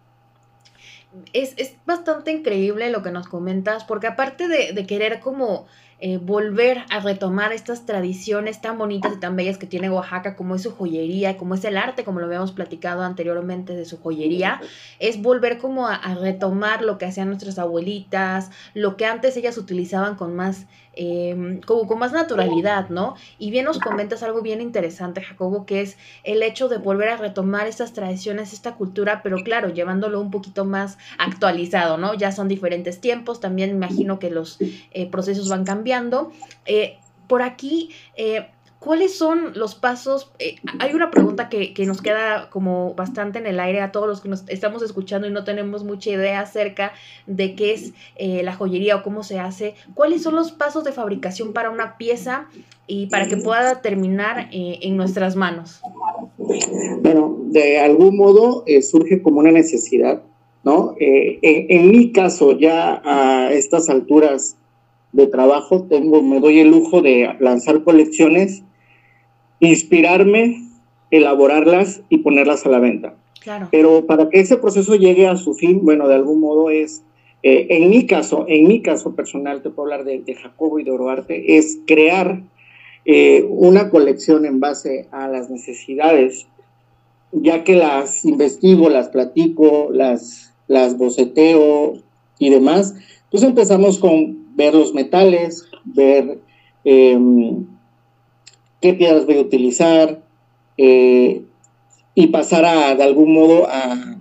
[1.32, 5.66] Es, es bastante increíble lo que nos comentas, porque aparte de, de querer como
[5.98, 10.54] eh, volver a retomar estas tradiciones tan bonitas y tan bellas que tiene Oaxaca, como
[10.54, 14.60] es su joyería, como es el arte, como lo habíamos platicado anteriormente de su joyería,
[14.98, 20.16] es volver como a, retomar lo que hacían nuestras abuelitas, lo que antes ellas utilizaban
[20.16, 23.14] con más, em, como con más naturalidad, ¿no?
[23.38, 27.16] Y bien nos comentas algo bien interesante, Jacobo, que es el hecho de volver a
[27.16, 32.14] retomar estas tradiciones, esta cultura, pero claro, llevándolo un poquito más actualizado, ¿no?
[32.14, 36.32] Ya son diferentes tiempos, también imagino que los eh, procesos van cambiando
[36.64, 38.48] eh, por aquí, eh,
[38.86, 40.30] ¿cuáles son los pasos?
[40.38, 44.20] Eh, hay una pregunta que, nos queda como bastante en el aire a todos los
[44.20, 46.92] que nos estamos escuchando y no tenemos mucha idea acerca
[47.26, 49.74] de qué es la joyería o cómo se hace.
[49.94, 52.46] ¿Cuáles son los pasos de fabricación para una pieza
[52.86, 55.80] y para que pueda terminar en nuestras manos?
[57.02, 60.22] Bueno, de algún modo surge como una necesidad,
[60.62, 60.94] ¿no?
[60.98, 64.56] en mi caso, ya a estas alturas,
[65.16, 68.62] de trabajo, tengo, me doy el lujo de lanzar colecciones,
[69.60, 70.68] inspirarme,
[71.10, 73.14] elaborarlas y ponerlas a la venta.
[73.70, 77.02] Pero para que ese proceso llegue a su fin, bueno, de algún modo es,
[77.42, 80.90] eh, en mi caso, en mi caso personal, te puedo hablar de, Jacobo y de
[80.90, 82.42] Oroarte, es crear
[83.04, 86.48] eh, una colección en base a las necesidades,
[87.30, 91.98] ya que las investigo, las platico, las, las boceteo
[92.40, 92.94] y demás.
[93.24, 96.40] Entonces empezamos con ver los metales, ver
[96.84, 97.64] em,
[98.86, 100.20] qué piedras voy a utilizar
[100.78, 101.42] eh,
[102.14, 104.12] y pasar a, de algún modo a,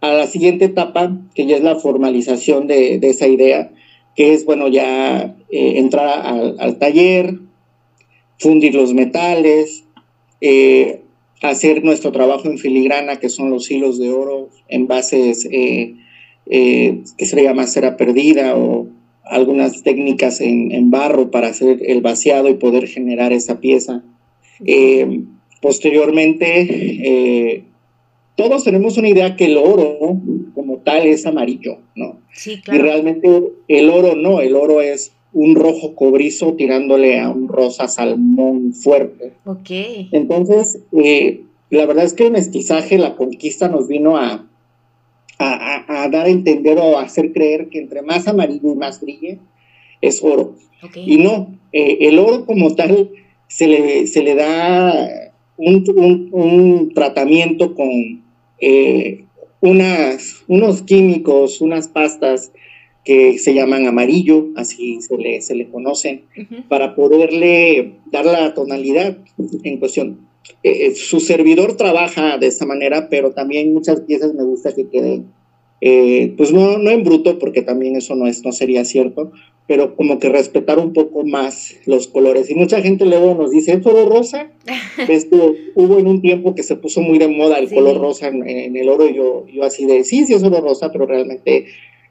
[0.00, 3.70] la siguiente etapa, que ya es la formalización de, esa idea,
[4.14, 7.38] que es, bueno, ya eh, entrar al, taller,
[8.38, 9.84] fundir los metales,
[10.40, 11.02] eh,
[11.42, 17.42] hacer nuestro trabajo en filigrana, que son los hilos de oro en bases que se
[17.42, 18.88] llama cera perdida o
[19.26, 24.02] algunas técnicas en, barro para hacer el vaciado y poder generar esa pieza.
[24.64, 25.22] Eh,
[25.60, 27.64] posteriormente, eh,
[28.36, 30.18] todos tenemos una idea que el oro
[30.54, 32.18] como tal es amarillo, ¿no?
[32.32, 32.78] Sí, claro.
[32.78, 37.88] Y realmente el oro no, el oro es un rojo cobrizo tirándole a un rosa
[37.88, 39.34] salmón fuerte.
[39.44, 39.70] Ok.
[40.12, 44.45] Entonces, eh, la verdad es que el mestizaje, la conquista nos vino a,
[45.38, 49.38] a, dar a entender o a hacer creer que entre más amarillo y más brille
[50.00, 50.54] es oro.
[50.94, 53.10] Y no, eh, el oro como tal
[53.48, 58.22] se le, se le da un, un, tratamiento con
[58.60, 59.24] eh,
[59.60, 62.52] unas, unos químicos, unas pastas
[63.04, 66.22] que se llaman amarillo, así se le, se le conocen,
[66.68, 69.16] para poderle dar la tonalidad
[69.62, 70.26] en cuestión.
[70.62, 75.26] Eh, su servidor trabaja de esta manera, pero también muchas piezas me gusta que queden,
[75.80, 79.30] eh, pues no, no en bruto, porque también eso no, es, no sería cierto,
[79.68, 82.50] pero como que respetar un poco más los colores.
[82.50, 84.50] Y mucha gente luego nos dice, ¿es oro rosa?
[85.74, 88.88] Hubo en un tiempo que se puso muy de moda el color rosa en, el
[88.88, 91.66] oro, y yo, yo así de, sí, sí es oro rosa, pero realmente,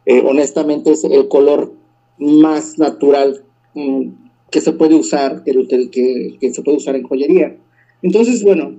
[0.05, 1.73] eh, honestamente, es el color
[2.17, 3.43] más natural
[3.73, 4.07] mm,
[4.51, 5.51] que se puede usar, que,
[5.91, 7.57] que, que se puede usar en joyería.
[8.05, 8.75] Entonces, bueno,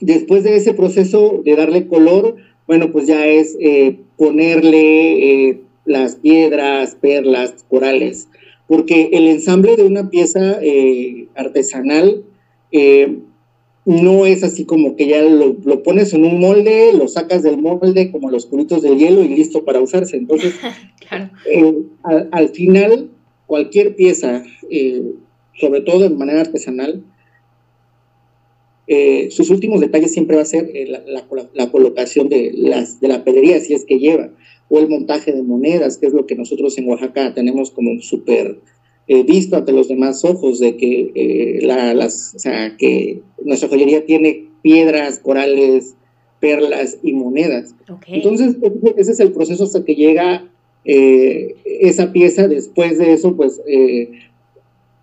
[0.00, 2.34] después de ese proceso de darle color,
[2.66, 8.26] bueno, pues ya es eh, ponerle eh, las piedras, perlas, corales,
[8.66, 12.24] porque el ensamble de una pieza eh, artesanal
[13.84, 18.10] no es así como que ya lo, pones en un molde, lo sacas del molde
[18.10, 20.16] como los cubitos de hielo y listo para usarse.
[20.16, 20.56] Entonces,
[22.32, 23.10] al, final,
[23.46, 24.42] cualquier pieza,
[25.54, 27.04] sobre todo de manera artesanal,
[28.92, 30.84] eh, sus últimos detalles siempre va a ser eh,
[31.54, 34.30] la, colocación de, las, de la pedrería, si es que lleva,
[34.68, 38.58] o el montaje de monedas, que es lo que nosotros en Oaxaca tenemos como súper
[39.06, 42.34] eh, visto ante los demás ojos, de que, las,
[42.78, 45.94] que nuestra joyería tiene piedras, corales,
[46.40, 47.76] perlas y monedas.
[48.08, 48.56] Entonces,
[48.96, 50.50] ese es el proceso hasta que llega
[50.84, 52.48] esa pieza.
[52.48, 53.60] Después de eso, pues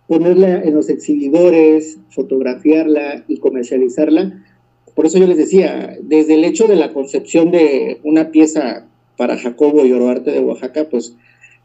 [0.07, 4.43] ponerla en los exhibidores, fotografiarla y comercializarla.
[4.95, 9.37] Por eso yo les decía, desde el hecho de la concepción de una pieza para
[9.37, 11.15] Jacobo y Oroarte de Oaxaca, pues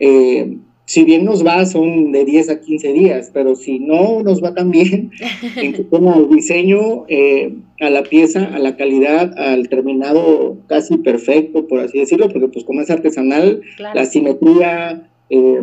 [0.00, 4.42] eh, si bien nos va, son de 10 a 15 días, pero si no nos
[4.42, 5.12] va tan bien,
[5.56, 12.00] en diseño, eh, a la pieza, a la calidad, al terminado casi perfecto, por así
[12.00, 13.62] decirlo, porque pues como es artesanal,
[13.94, 15.62] la simetría, eh,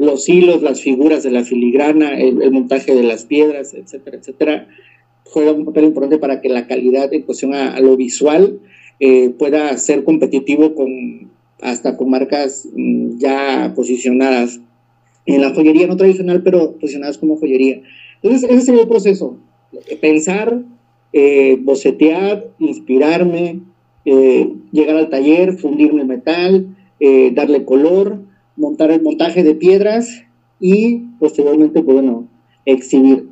[0.00, 4.68] los hilos, las figuras de la filigrana, el, montaje de las piedras, etcétera, etcétera,
[5.24, 8.60] juega un papel importante para que la calidad en cuestión a, lo visual
[8.98, 14.58] eh, pueda ser competitivo con hasta con marcas mm, ya posicionadas
[15.26, 17.82] en la joyería no tradicional, pero posicionadas como joyería.
[18.22, 19.36] Entonces, ese sería el proceso,
[20.00, 20.62] pensar,
[21.12, 23.60] eh, bocetear, inspirarme,
[24.06, 26.74] eh, llegar al taller, fundirme el metal,
[27.34, 28.29] darle color,
[28.60, 30.22] montar el montaje de piedras
[30.60, 32.28] y posteriormente, pues, bueno,
[32.64, 33.28] exhibir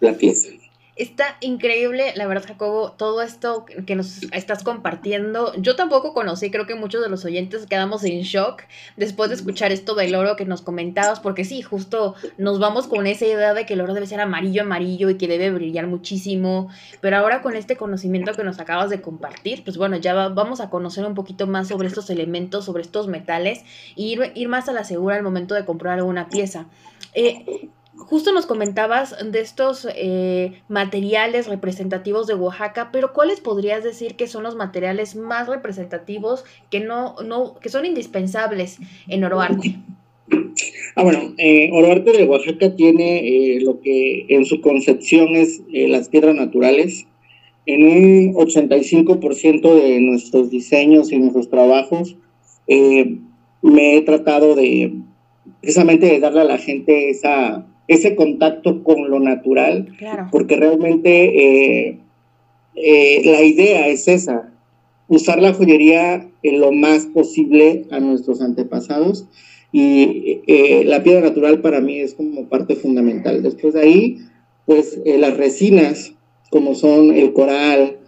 [0.00, 0.48] la pieza.
[0.96, 5.52] Está increíble, la verdad, Jacobo, todo esto que nos estás compartiendo.
[5.56, 8.62] Yo tampoco conocí, creo que muchos de los oyentes quedamos en shock
[8.96, 13.08] después de escuchar esto del oro que nos comentabas, porque sí, justo nos vamos con
[13.08, 16.70] esa idea de que el oro debe ser amarillo, amarillo y que debe brillar muchísimo.
[17.00, 20.70] Pero ahora con este conocimiento que nos acabas de compartir, pues bueno, ya vamos a
[20.70, 23.64] conocer un poquito más sobre estos elementos, sobre estos metales,
[23.96, 26.66] y ir, ir más a la segura al momento de comprar una pieza.
[27.14, 34.16] Eh, justo nos comentabas de estos eh, materiales representativos de Oaxaca, pero ¿cuáles podrías decir
[34.16, 38.78] que son los materiales más representativos que no, no, que son indispensables
[39.08, 39.76] en Oroarte?
[40.96, 45.88] Ah, bueno, eh, Oroarte de Oaxaca tiene eh, lo que en su concepción es eh,
[45.88, 47.06] las piedras naturales.
[47.66, 52.16] En un 85% de nuestros diseños y nuestros trabajos
[52.68, 54.92] me he tratado de
[55.60, 59.88] precisamente de darle a la gente esa ese contacto con lo natural,
[60.30, 61.98] porque realmente eh,
[62.74, 64.50] eh, la idea es esa,
[65.08, 69.26] usar la joyería en lo más posible a nuestros antepasados
[69.70, 73.42] y eh, la piedra natural para mí es como parte fundamental.
[73.42, 74.18] Después de ahí,
[74.66, 76.14] pues las resinas,
[76.50, 77.98] como son el coral,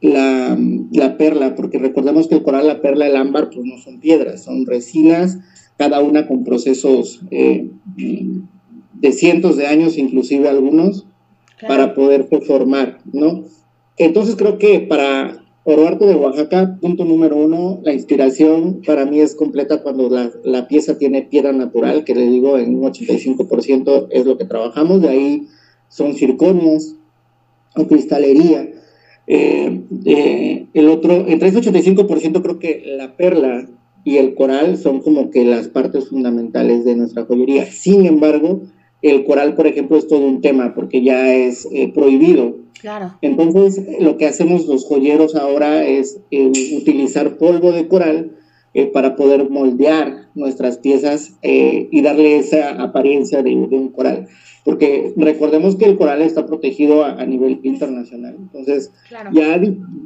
[0.00, 0.58] la,
[0.92, 4.44] la, perla, porque recordemos que el coral, la perla, el ámbar, pues no son piedras,
[4.44, 5.38] son resinas
[5.78, 11.06] cada una con procesos eh, de cientos de años, inclusive algunos,
[11.66, 13.44] para poder formar, ¿no?
[13.96, 19.34] Entonces creo que para Oroarte de Oaxaca, punto número uno, la inspiración para mí es
[19.34, 24.36] completa cuando la, pieza tiene piedra natural, que le digo en un 85% es lo
[24.36, 25.46] que trabajamos, de ahí
[25.88, 26.94] son circonias,
[27.76, 28.68] o cristalería.
[29.26, 33.68] Eh, eh, el otro, entre ese 85% creo que la perla
[34.08, 37.66] y el coral son como que las partes fundamentales de nuestra joyería.
[37.66, 38.62] Sin embargo,
[39.02, 42.56] el coral, por ejemplo, es todo un tema porque ya es eh, prohibido.
[42.80, 43.18] Claro.
[43.20, 48.32] Entonces, lo que hacemos los joyeros ahora es utilizar polvo de coral
[48.94, 54.28] para poder moldear nuestras piezas y darle esa apariencia de, de un coral
[54.64, 58.36] porque recordemos que el coral está protegido a, nivel internacional.
[58.38, 58.92] Entonces,
[59.32, 59.58] ya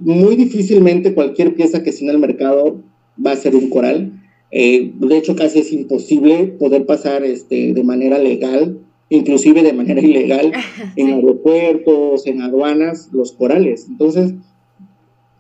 [0.03, 2.81] muy difícilmente cualquier pieza que esté en el mercado
[3.25, 4.13] va a ser un coral.
[4.51, 10.01] Eh, de hecho, casi es imposible poder pasar este, de manera legal, inclusive de manera
[10.03, 10.53] ilegal,
[10.97, 13.87] en aeropuertos, en aduanas, los corales.
[13.89, 14.35] Entonces,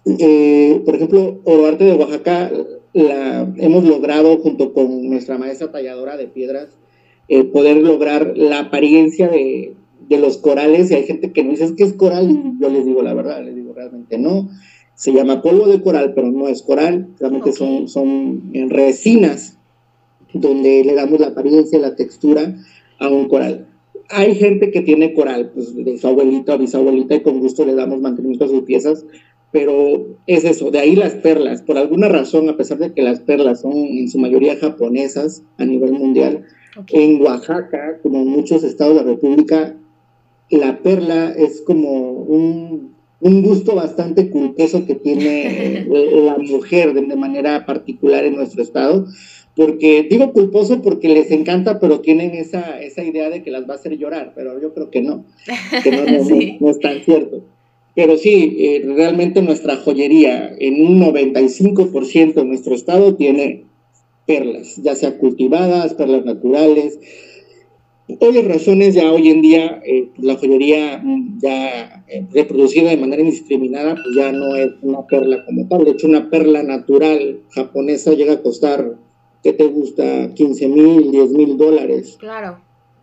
[0.06, 2.50] eh, por ejemplo, Oroarte de Oaxaca
[2.92, 6.68] la hemos logrado junto con nuestra maestra talladora de piedras
[7.28, 9.74] eh, poder lograr la apariencia de,
[10.08, 10.90] de, los corales.
[10.90, 13.14] Y hay gente que me dice, es que es coral, y yo les digo la
[13.14, 14.50] verdad, les digo realmente no.
[14.94, 19.58] Se llama polvo de coral, pero no es coral, realmente son, son resinas
[20.32, 22.56] donde le damos la apariencia, la textura
[22.98, 23.66] a un coral.
[24.08, 27.74] Hay gente que tiene coral, pues de su abuelita o bisabuelita, y con gusto le
[27.74, 29.04] damos mantenimiento a sus piezas,
[29.50, 31.62] pero es eso, de ahí las perlas.
[31.62, 35.64] Por alguna razón, a pesar de que las perlas son en su mayoría japonesas a
[35.64, 36.44] nivel mundial,
[36.88, 39.76] en Oaxaca, como en muchos estados de la República,
[40.50, 42.91] la perla es como un,
[43.22, 45.86] gusto bastante culposo que tiene
[46.24, 49.06] la mujer de, manera particular en nuestro estado.
[49.54, 53.74] Porque digo culposo porque les encanta, pero tienen esa, esa idea de que las va
[53.74, 55.26] a hacer llorar, pero yo creo que no,
[55.84, 55.90] que
[56.58, 57.44] no, es tan cierto.
[57.94, 63.64] Pero sí, eh, realmente nuestra joyería en un 95% de nuestro estado tiene
[64.26, 66.98] perlas, ya sea cultivadas, perlas naturales.
[68.18, 72.96] Por las razones ya hoy en día eh, la joyería mm, ya eh, reproducida de
[72.96, 75.84] manera indiscriminada pues ya no es una perla como tal.
[75.84, 78.96] De hecho, una perla natural japonesa llega a costar,
[79.42, 80.32] ¿qué te gusta?
[80.34, 82.16] 15 mil, 10 mil dólares.
[82.18, 82.58] Claro.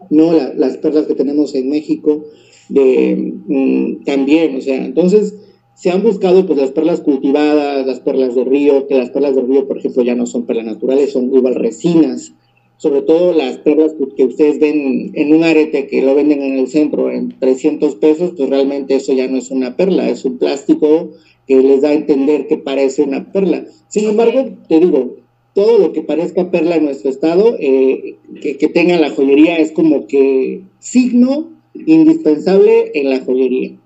[0.09, 2.25] No las perlas que tenemos en México
[2.69, 5.35] de, mm, también, o sea, entonces
[5.79, 9.43] se han buscado pues las perlas cultivadas, las perlas de río, que las perlas de
[9.43, 12.33] río, por ejemplo, ya no son perlas naturales, son igual resinas,
[12.79, 16.69] sobre todo las perlas que ustedes ven en un arete que lo venden en el
[16.69, 21.11] centro en 300 pesos, pues realmente eso ya no es una perla, es un plástico
[21.45, 23.65] que les da a entender que parece una perla.
[23.89, 25.17] Sin embargo, te digo,
[25.53, 29.73] todo lo que parezca perla en nuestro estado, eh, que, que tenga la joyería, es
[29.73, 33.77] como que signo indispensable en la joyería.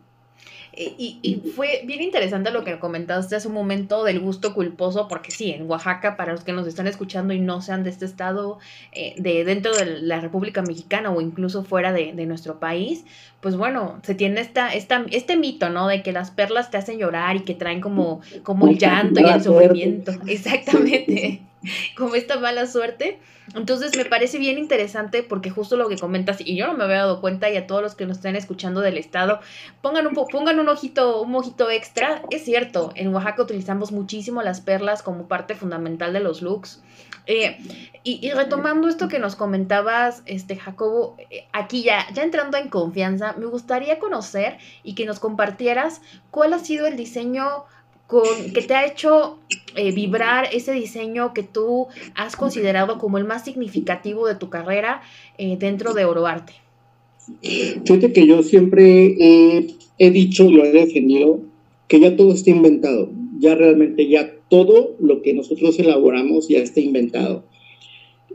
[0.75, 5.29] Eh, y, fue bien interesante lo que comentaste hace un momento del gusto culposo, porque
[5.29, 8.57] sí, en Oaxaca, para los que nos están escuchando y no sean de este estado,
[8.91, 13.05] eh, de dentro de la República Mexicana o incluso fuera de, nuestro país,
[13.41, 15.87] pues bueno, se tiene esta, esta, este mito, ¿no?
[15.87, 19.29] De que las perlas te hacen llorar y que traen como, como el llanto y
[19.29, 20.13] el sufrimiento.
[20.25, 21.41] Exactamente.
[21.97, 23.19] Como esta mala suerte.
[23.55, 26.99] Entonces me parece bien interesante porque justo lo que comentas, y yo no me había
[26.99, 29.39] dado cuenta, y a todos los que nos estén escuchando del estado,
[29.81, 32.21] pongan un, pongan un ojito, un ojito extra.
[32.29, 36.81] Es cierto, en Oaxaca utilizamos muchísimo las perlas como parte fundamental de los looks.
[37.25, 37.57] Eh,
[38.03, 43.33] y, retomando esto que nos comentabas, este Jacobo, eh, aquí ya, ya entrando en confianza,
[43.37, 47.63] me gustaría conocer y que nos compartieras cuál ha sido el diseño
[48.13, 49.39] con, que te ha hecho
[49.75, 55.01] eh, vibrar ese diseño que tú has considerado como el más significativo de tu carrera
[55.39, 56.53] eh, dentro de Oroarte?
[57.41, 59.15] Fíjate que yo siempre
[59.97, 61.39] he dicho y lo he defendido
[61.87, 66.79] que ya todo está inventado, ya realmente ya todo lo que nosotros elaboramos ya está
[66.79, 67.43] inventado.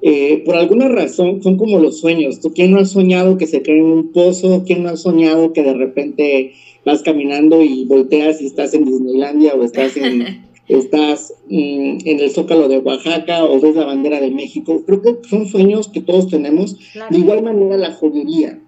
[0.00, 2.40] Eh, por alguna razón son como los sueños.
[2.40, 4.62] ¿Tú quién no ha soñado que se cae en un pozo?
[4.64, 6.52] ¿Quién no ha soñado que de repente
[6.88, 12.30] vas caminando y volteas y estás en Disneylandia o estás en, estás mm, en el
[12.30, 14.82] Zócalo de Oaxaca o ves la bandera de México.
[14.86, 16.78] Creo que son sueños que todos tenemos.
[17.10, 18.58] De igual manera la joyería.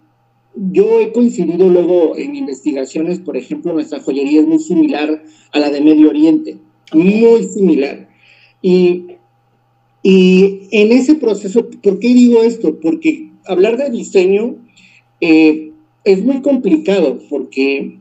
[0.54, 5.70] Yo he coincidido luego en investigaciones, por ejemplo, nuestra joyería es muy similar a la
[5.70, 6.58] de Medio Oriente,
[6.92, 8.08] muy similar.
[8.60, 9.06] Y,
[10.02, 12.78] y en ese proceso, ¿por qué digo esto?
[12.80, 14.56] Porque hablar de diseño
[15.20, 15.70] eh,
[16.04, 17.99] es muy complicado, porque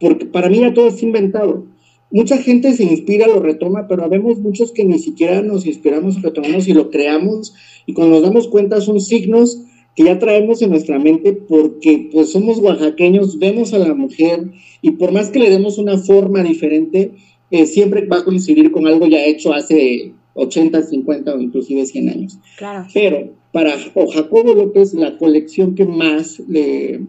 [0.00, 1.66] porque para mí ya todo es inventado.
[2.10, 6.68] Mucha gente se inspira, lo retoma, pero vemos muchos que ni siquiera nos inspiramos, retomamos
[6.68, 9.60] y lo creamos, y cuando nos damos cuenta son signos
[9.96, 14.92] que ya traemos en nuestra mente porque pues somos oaxaqueños, vemos a la mujer y
[14.92, 17.12] por más que le demos una forma diferente,
[17.50, 22.08] eh, siempre va a coincidir con algo ya hecho hace 80, 50 o inclusive 100
[22.10, 22.38] años.
[22.58, 22.86] Claro.
[22.92, 27.00] Pero para o Jacobo López, la colección que más le,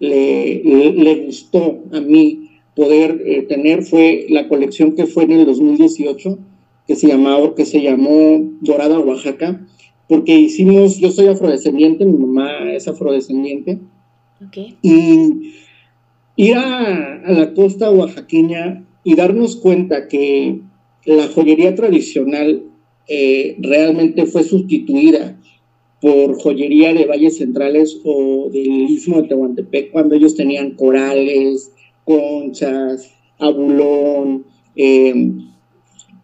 [0.00, 5.46] le, le, gustó a mí poder eh, tener fue la colección que fue en el
[5.46, 6.38] 2018,
[6.86, 9.66] que se, llamaba, que se llamó Dorada Oaxaca,
[10.08, 13.78] porque hicimos, yo soy afrodescendiente, mi mamá es afrodescendiente,
[14.82, 15.52] y
[16.36, 20.60] ir a, a la costa oaxaqueña y darnos cuenta que
[21.06, 22.64] la joyería tradicional
[23.06, 25.38] eh, realmente fue sustituida
[26.04, 31.72] por joyería de valles centrales o del istmo de Tehuantepec cuando ellos tenían corales,
[32.04, 34.44] conchas, abulón,
[34.76, 35.48] em,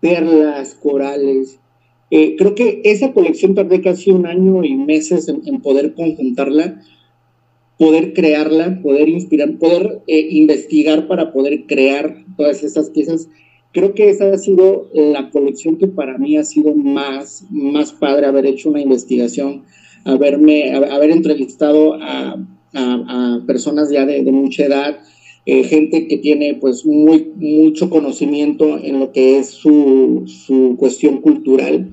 [0.03, 1.59] perlas, corales.
[2.11, 6.83] Eh, creo que esa colección tardé casi un año y meses en, poder conjuntarla,
[7.79, 13.31] poder crearla, poder inspirar, poder eh, investigar para poder crear todas esas piezas
[13.73, 18.27] creo que esa ha sido la colección que para mí ha sido más, más padre
[18.27, 19.65] haber hecho una investigación,
[20.05, 22.37] haberme, haber entrevistado a,
[23.47, 25.01] personas ya de, mucha edad,
[25.45, 31.21] eh, gente que tiene pues muy, mucho conocimiento en lo que es su, su, cuestión
[31.21, 31.91] cultural.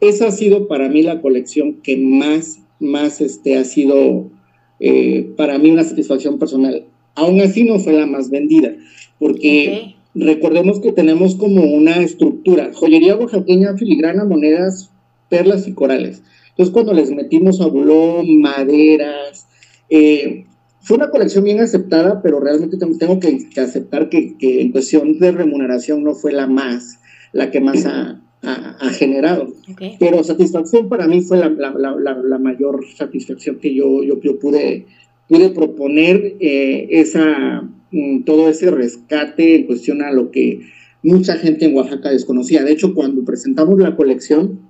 [0.00, 4.30] Esa ha sido para mí la colección que más, más este, ha sido
[4.78, 6.86] eh, para mí una satisfacción personal.
[7.16, 8.76] Aún así no fue la más vendida,
[9.18, 14.90] porque recordemos que tenemos como una estructura, joyería oaxaqueña, filigrana, monedas,
[15.28, 16.22] perlas y corales.
[16.50, 19.46] Entonces cuando les metimos abulón, maderas,
[19.90, 20.46] eh,
[20.86, 26.04] fue una colección bien aceptada, pero realmente tengo que, aceptar que, en cuestión de remuneración
[26.04, 27.00] no fue la más,
[27.32, 28.22] la que más ha,
[28.92, 29.48] generado.
[29.98, 34.86] Pero satisfacción para mí fue la, mayor satisfacción que yo, yo, pude,
[35.28, 37.68] pude proponer eh, esa
[38.24, 40.60] todo ese rescate en cuestión a lo que
[41.02, 42.64] mucha gente en Oaxaca desconocía.
[42.64, 44.60] De hecho, cuando presentamos la colección,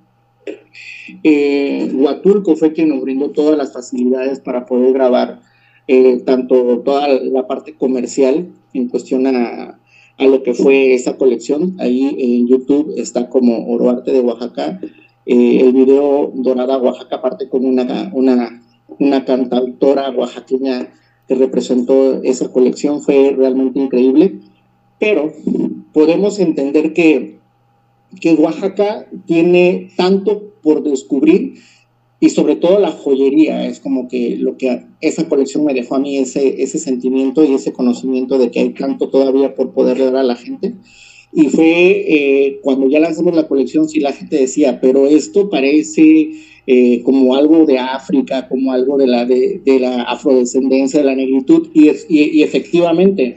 [1.23, 5.41] eh, Huatulco fue quien nos brindó todas las facilidades para poder grabar
[5.89, 9.79] eh, tanto toda la parte comercial en cuestión a,
[10.19, 11.77] lo que fue esa colección.
[11.79, 14.81] Ahí en YouTube está como Oroarte de Oaxaca.
[15.27, 18.63] Eh, el video Dorada Oaxaca parte con una, una,
[18.99, 20.93] una cantautora oaxaqueña
[21.29, 24.41] que representó esa colección fue realmente increíble,
[24.99, 25.33] pero
[25.93, 27.39] podemos entender que,
[28.21, 31.55] que Oaxaca tiene tanto por descubrir
[32.19, 35.99] y sobre todo la joyería es como que lo que esa colección me dejó a
[35.99, 40.17] mí ese, ese sentimiento y ese conocimiento de que hay tanto todavía por poder dar
[40.17, 40.75] a la gente.
[41.39, 46.31] Y fue eh, cuando ya lanzamos la colección, sí la gente decía, pero esto parece
[46.67, 51.69] eh, como algo de África, como algo de la, de, la afrodescendencia, de la negritud,
[51.75, 53.37] y, y, efectivamente,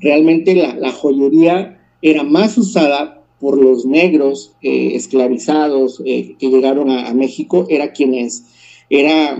[0.00, 7.66] realmente la, joyería era más usada por los negros eh, esclavizados que llegaron a, México,
[7.68, 8.46] era quienes,
[8.88, 9.36] era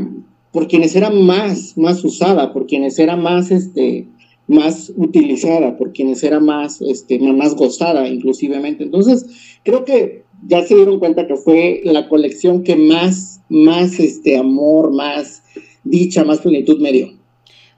[0.53, 4.09] por quienes era más, más usada, por quienes era más, este,
[4.47, 8.85] más utilizada, por quienes era más, este, más gozada inclusivemente.
[8.85, 9.27] Entonces,
[9.65, 14.93] creo que ya se dieron cuenta que fue la colección que más, más este amor,
[14.93, 15.43] más
[15.85, 17.24] dicha, más plenitud me dio.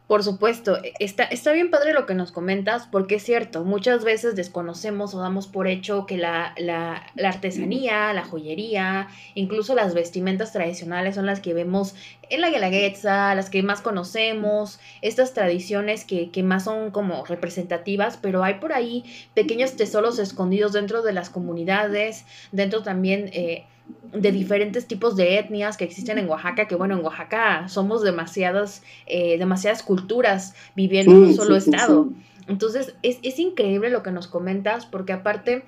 [0.06, 4.04] Por supuesto, e, está, está bien padre lo que nos comentas, porque es cierto, muchas
[4.04, 10.52] veces desconocemos o damos por hecho que la, la, artesanía, la joyería, incluso las vestimentas
[10.52, 11.96] tradicionales son las que vemos
[12.30, 18.16] en la Guelaguetza, las que más conocemos, estas tradiciones que, que más son como representativas,
[18.16, 19.04] pero hay por ahí
[19.34, 23.30] pequeños tesoros escondidos dentro de las comunidades, dentro también...
[23.32, 23.64] Eh,
[24.12, 28.82] de diferentes tipos de etnias que existen en Oaxaca, que bueno, en Oaxaca somos demasiadas,
[29.06, 32.08] eh, demasiadas culturas viviendo en un solo estado.
[32.48, 35.64] Entonces, es, es, increíble lo que nos comentas, porque aparte,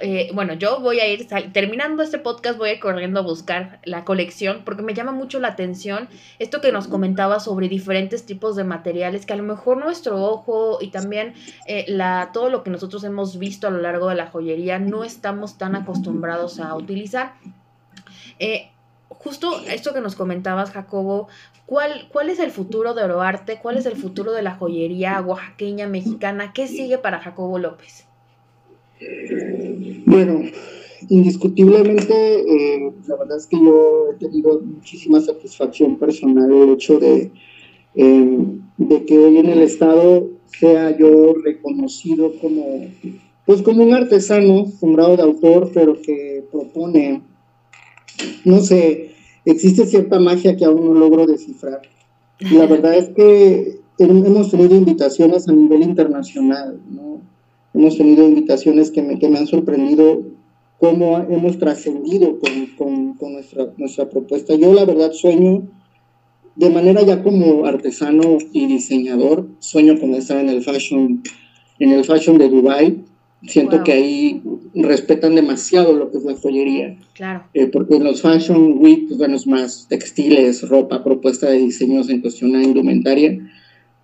[0.00, 3.80] eh, bueno, yo voy a ir, terminando este podcast, voy a ir corriendo a buscar
[3.84, 6.08] la colección, porque me llama mucho la atención
[6.38, 10.78] esto que nos comentaba sobre diferentes tipos de materiales, que a lo mejor nuestro ojo
[10.80, 11.34] y también
[11.66, 15.04] eh, la, todo lo que nosotros hemos visto a lo largo de la joyería no
[15.04, 17.34] estamos tan acostumbrados a utilizar.
[18.42, 18.72] Eh,
[19.08, 21.28] justo esto que nos comentabas, Jacobo,
[21.64, 23.60] ¿cuál, ¿cuál es el futuro de Oroarte?
[23.62, 26.52] ¿Cuál es el futuro de la joyería oaxaqueña, mexicana?
[26.52, 28.04] ¿Qué sigue para Jacobo López?
[30.06, 30.40] Bueno,
[31.08, 37.30] indiscutiblemente, eh, la verdad es que yo he tenido muchísima satisfacción personal el hecho de,
[37.94, 42.88] em, de que hoy en el Estado sea yo reconocido como,
[43.46, 47.22] pues como un artesano, un grado de autor, pero que propone
[48.44, 49.14] no sé,
[49.44, 51.80] existe cierta magia que aún no logro descifrar.
[52.50, 57.20] La verdad es que hemos tenido invitaciones a nivel internacional, ¿no?
[57.74, 60.22] Hemos tenido invitaciones que me, que me han sorprendido
[60.78, 64.54] cómo hemos trascendido con, con, con, nuestra, nuestra propuesta.
[64.54, 65.62] Yo la verdad sueño
[66.56, 71.22] de manera ya como artesano y diseñador, sueño con estar en el fashion,
[71.78, 73.04] en el fashion de Dubai.
[73.46, 76.96] Siento que ahí respetan demasiado lo que es la joyería.
[77.14, 77.44] Claro.
[77.54, 82.08] Eh, porque en los Fashion Week, pues, bueno, es más textiles, ropa, propuesta de diseños
[82.08, 83.38] en cuestión de indumentaria.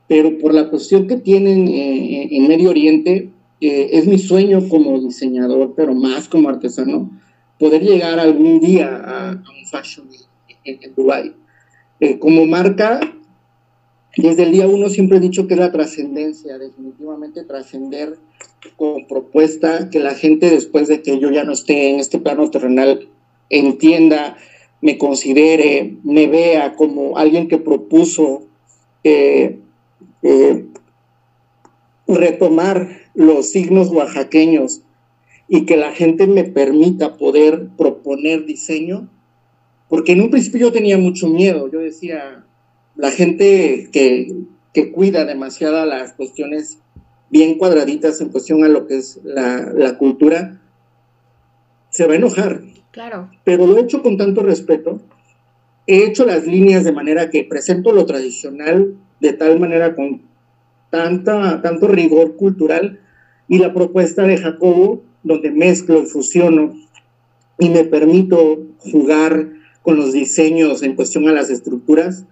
[0.09, 3.30] Pero por la cuestión que tienen eh, en Medio Oriente,
[3.61, 7.11] eh, es mi sueño como diseñador, pero más como artesano,
[7.59, 10.26] poder llegar algún día a, un Fashion Week
[10.64, 11.32] en, en Dubái.
[12.18, 13.01] como marca,
[14.22, 18.18] desde el día uno siempre he dicho que es la trascendencia, definitivamente trascender
[18.76, 22.50] con propuesta, que la gente después de que yo ya no esté en este plano
[22.50, 23.08] terrenal
[23.48, 24.36] entienda,
[24.80, 28.42] me considere, me vea como alguien que propuso
[29.04, 29.58] eh,
[30.22, 30.64] eh,
[32.08, 34.82] retomar los signos oaxaqueños
[35.48, 39.08] y que la gente me permita poder proponer diseño,
[39.88, 42.44] porque en un principio yo tenía mucho miedo, yo decía,
[42.99, 44.34] la gente que,
[44.74, 46.78] que cuida demasiado las cuestiones
[47.30, 50.61] bien cuadraditas en cuestión a lo que es la, cultura,
[51.90, 52.62] se va a enojar.
[52.90, 53.30] Claro.
[53.44, 55.01] Pero lo he hecho con tanto respeto.
[55.86, 60.22] He hecho las líneas de manera que presento lo tradicional de tal manera con
[60.90, 63.01] tanta, tanto rigor cultural
[63.46, 66.74] y la propuesta de Jacobo, donde mezclo y fusiono
[67.59, 69.51] y me permito jugar
[69.82, 72.26] con los diseños en cuestión a las estructuras,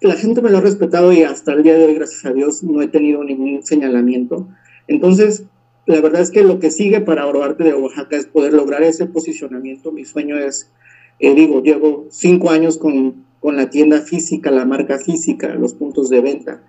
[0.00, 2.62] la gente me lo ha respetado y hasta el día de hoy, gracias a Dios,
[2.62, 4.48] no he tenido ningún señalamiento.
[4.86, 5.44] Entonces,
[5.86, 9.06] la verdad es que lo que sigue para Oroarte de Oaxaca es poder lograr ese
[9.06, 9.90] posicionamiento.
[9.90, 10.70] Mi sueño es,
[11.18, 16.10] eh, digo, llevo cinco años con, con, la tienda física, la marca física, los puntos
[16.10, 16.62] de venta.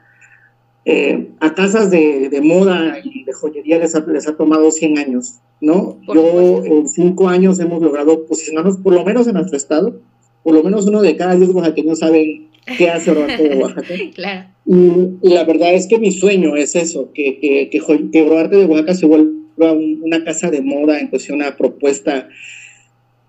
[0.86, 4.98] Eh, a casas de, de, moda y de joyería les ha, les ha tomado 100
[4.98, 5.98] años, ¿no?
[6.08, 10.00] Yo en cinco años hemos logrado posicionarnos, por lo menos en nuestro estado,
[10.42, 13.93] por lo menos uno de cada diez oaxaqueños saben qué hace Oroarte de Oaxaca.
[14.14, 14.49] claro.
[14.66, 18.66] Y, la verdad es que mi sueño es eso, que, que, que, que Oroarte de
[18.66, 22.30] Oaxaca se vuelva una casa de moda en cuestión a propuesta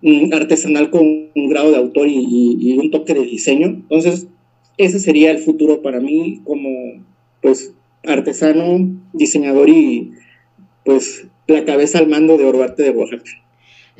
[0.03, 3.67] mm, artesanal con un grado de autor y, y, un toque de diseño.
[3.67, 4.27] Entonces,
[4.77, 6.69] ese sería el futuro para mí como,
[7.43, 7.75] pues,
[8.05, 10.13] artesano, diseñador y,
[10.85, 13.31] pues, la cabeza al mando de Oroarte de Oaxaca.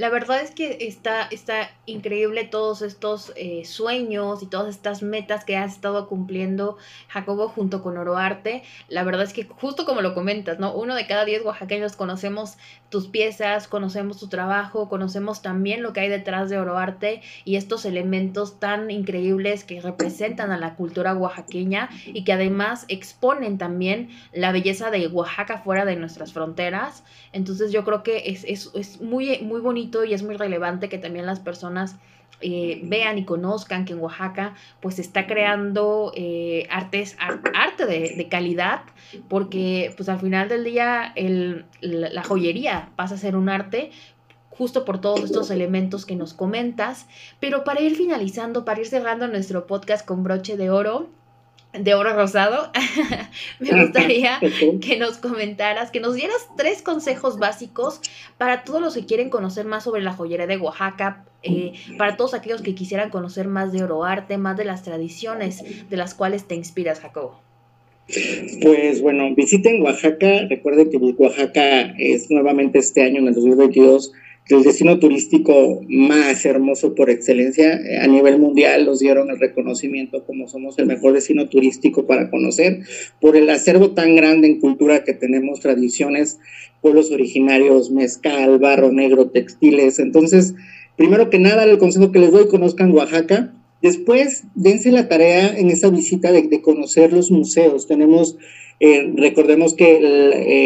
[0.01, 5.45] La verdad es que está, está increíble todos estos eh, sueños y todas estas metas
[5.45, 6.79] que has estado cumpliendo
[7.09, 8.63] Jacobo junto con Oroarte.
[8.89, 10.73] La verdad es que justo como lo comentas, ¿no?
[10.73, 12.57] Uno de cada diez oaxaqueños conocemos
[12.89, 17.85] tus piezas, conocemos tu trabajo, conocemos también lo que hay detrás de Oroarte y estos
[17.85, 24.51] elementos tan increíbles que representan a la cultura oaxaqueña y que además exponen también la
[24.51, 27.05] belleza de Oaxaca fuera de nuestras fronteras.
[27.35, 30.99] Entonces yo creo que es, es, es muy, muy bonito y es muy relevante que
[30.99, 31.97] también las personas
[32.43, 38.29] eh, vean y conozcan que en Oaxaca pues se está creando eh, artes, arte de,
[38.31, 38.83] calidad,
[39.29, 43.91] porque pues al final del día el, la, joyería pasa a ser un arte
[44.49, 47.07] justo por todos estos elementos que nos comentas,
[47.41, 51.11] pero para ir finalizando, para ir cerrando nuestro podcast con broche de oro,
[51.73, 52.71] de oro rosado,
[53.61, 54.41] me gustaría
[54.81, 58.01] que nos comentaras, que nos dieras tres consejos básicos
[58.39, 62.35] para todos los que quieren conocer más sobre la joyería de Oaxaca, eh, para todos
[62.35, 66.55] aquellos que quisieran conocer más de oroarte, más de las tradiciones de las cuales te
[66.55, 67.41] inspiras, Jacobo.
[68.61, 74.13] Pues bueno, visiten Oaxaca, recuerden que Oaxaca es nuevamente este año, en el 2022,
[74.49, 77.75] el destino turístico más hermoso por excelencia.
[77.75, 82.31] Eh, a nivel mundial nos dieron el reconocimiento como somos el mejor destino turístico para
[82.31, 82.81] conocer,
[83.21, 86.39] por el acervo tan grande en cultura que tenemos, tradiciones,
[86.81, 89.99] pueblos originarios, mezcal, barro negro, textiles.
[89.99, 90.55] Entonces,
[90.97, 93.55] primero que nada, el consejo que les doy, conozcan Oaxaca.
[93.83, 97.87] Después, dense la tarea en esa visita de, conocer los museos.
[97.87, 98.37] Tenemos
[98.81, 100.01] eh, recordemos que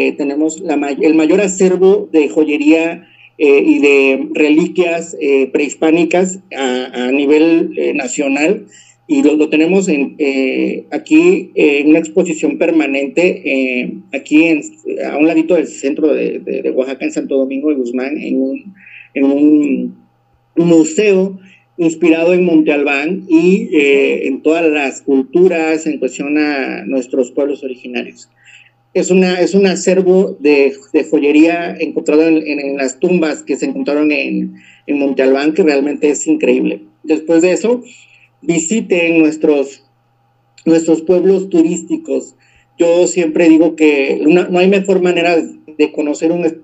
[0.07, 0.63] eh, tenemos
[1.01, 8.65] el mayor acervo de joyería eh, y de reliquias eh, prehispánicas a, nivel eh, nacional.
[9.07, 10.15] Y lo, tenemos en,
[10.89, 14.61] aquí en una exposición permanente, aquí en,
[15.05, 18.75] a un ladito del centro de, Oaxaca, en Santo Domingo de Guzmán, en un,
[19.13, 19.95] en un
[20.55, 21.37] museo
[21.77, 28.27] inspirado en Monte Albán y en todas las culturas en cuestión a nuestros pueblos originarios
[28.95, 34.11] es, una, es un acervo de, de joyería encontrado en, las tumbas que se encontraron
[34.11, 34.55] en,
[34.87, 36.81] en Monte Albán, que realmente es increíble.
[37.03, 37.83] Después de eso,
[38.41, 39.83] visiten nuestros,
[40.65, 42.35] nuestros pueblos turísticos.
[42.79, 46.63] Yo siempre digo que no hay mejor manera de conocer un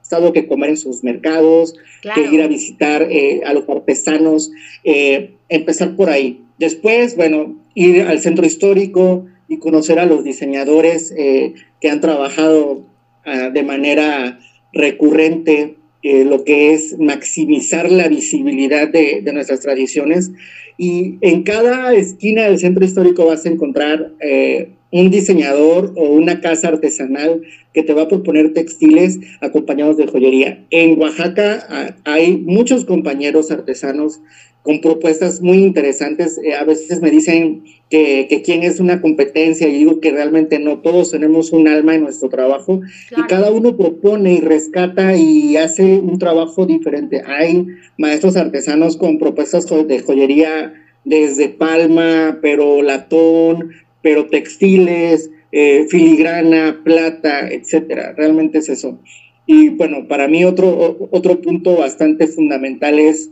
[0.00, 1.74] estado que comer en sus mercados,
[2.14, 4.52] que ir a visitar eh, a los artesanos,
[4.84, 11.12] eh, empezar por ahí Después, bueno, ir al centro histórico y conocer a los diseñadores
[11.16, 12.84] eh, que han trabajado
[13.24, 14.38] ah, de manera
[14.72, 20.30] recurrente eh, lo que es maximizar la visibilidad de, nuestras tradiciones.
[20.76, 26.40] Y en cada esquina del centro histórico vas a encontrar eh, un diseñador o una
[26.40, 27.42] casa artesanal
[27.74, 30.64] que te va a proponer textiles acompañados de joyería.
[30.70, 34.20] En Oaxaca ah, hay muchos compañeros artesanos
[34.68, 36.38] con propuestas muy interesantes.
[36.44, 40.58] Eh, a veces me dicen que, que, quién es una competencia y digo que realmente
[40.58, 42.82] no, todos tenemos un alma en nuestro trabajo
[43.16, 47.22] y cada uno propone y rescata y hace un trabajo diferente.
[47.24, 47.66] Hay
[47.96, 53.70] maestros artesanos con propuestas de joyería desde palma, pero latón,
[54.02, 58.12] pero textiles, eh, filigrana, plata, etcétera.
[58.18, 58.98] Realmente es eso.
[59.46, 63.30] Y bueno, para mí otro, otro punto bastante fundamental es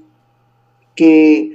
[0.97, 1.53] que,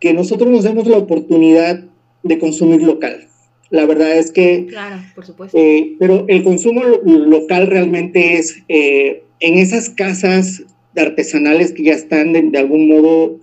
[0.00, 1.84] que nosotros nos demos la oportunidad
[2.22, 3.28] de consumir local.
[3.70, 4.66] La verdad es que...
[4.66, 5.56] Claro, por supuesto.
[5.56, 10.64] Eh, pero el consumo local realmente es eh, en esas casas
[10.96, 13.38] artesanales que ya están de, de algún modo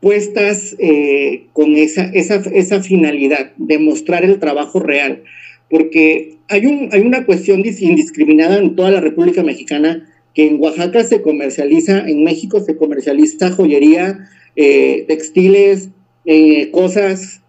[0.00, 5.22] puestas eh, con esa, esa, esa, finalidad de mostrar el trabajo real,
[5.68, 11.04] porque hay, un, hay una cuestión indiscriminada en toda la República Mexicana, que en Oaxaca
[11.04, 15.90] se comercializa, en México se comercializa joyería, eh, textiles,
[16.24, 17.42] eh, cosas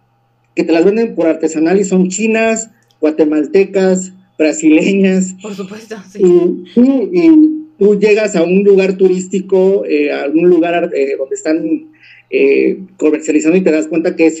[0.54, 2.70] que te las venden por artesanal y son chinas,
[3.00, 5.34] guatemaltecas, brasileñas.
[5.40, 6.20] Por supuesto, sí.
[6.20, 6.80] Y,
[7.12, 11.92] y tú llegas a un lugar turístico, a algún lugar donde están
[12.34, 14.32] eh, comercializando y te das cuenta que,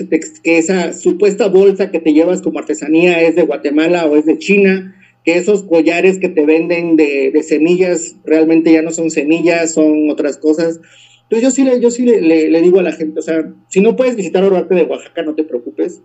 [0.42, 4.38] que esa supuesta bolsa que te llevas como artesanía es de Guatemala o es de
[4.38, 9.74] China, que esos collares que te venden de, de semillas realmente ya no son semillas,
[9.74, 10.80] son otras cosas.
[11.22, 13.80] Entonces yo sí, le, yo sí le, le, digo a la gente, o sea, si
[13.80, 16.02] no puedes visitar Arte de Oaxaca, no te preocupes,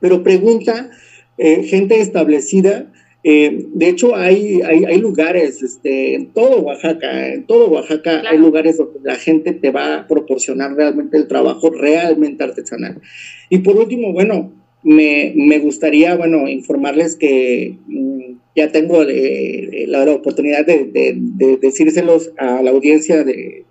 [0.00, 0.90] pero pregunta
[1.38, 2.90] eh, gente establecida
[3.26, 8.76] eh, de hecho, hay, hay, lugares este, en todo Oaxaca, en todo Oaxaca hay lugares
[8.76, 13.00] donde la gente te va a proporcionar realmente el trabajo realmente artesanal.
[13.48, 14.52] Y por último, bueno,
[14.84, 22.32] me, me gustaría, bueno, informarles que mm, ya tengo eh, la, oportunidad de, de, decírselos
[22.36, 23.64] a la audiencia de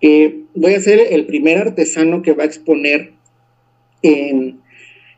[0.00, 3.12] que voy a ser el primer artesano que va a exponer
[4.02, 4.60] en,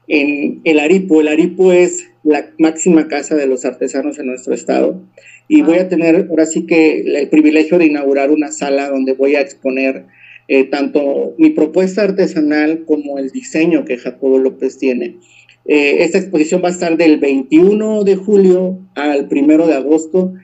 [0.09, 1.21] en el Aripo.
[1.21, 5.01] El Aripo es la máxima casa de los artesanos en nuestro estado.
[5.49, 9.37] Y voy a tener ahora sí que el privilegio de inaugurar una sala donde voy
[9.37, 10.07] a exponer
[10.49, 15.19] eh, tanto mi propuesta artesanal como el diseño que Jacobo López tiene.
[15.65, 20.35] Eh, esta exposición va a estar del 21 de julio al 1 de agosto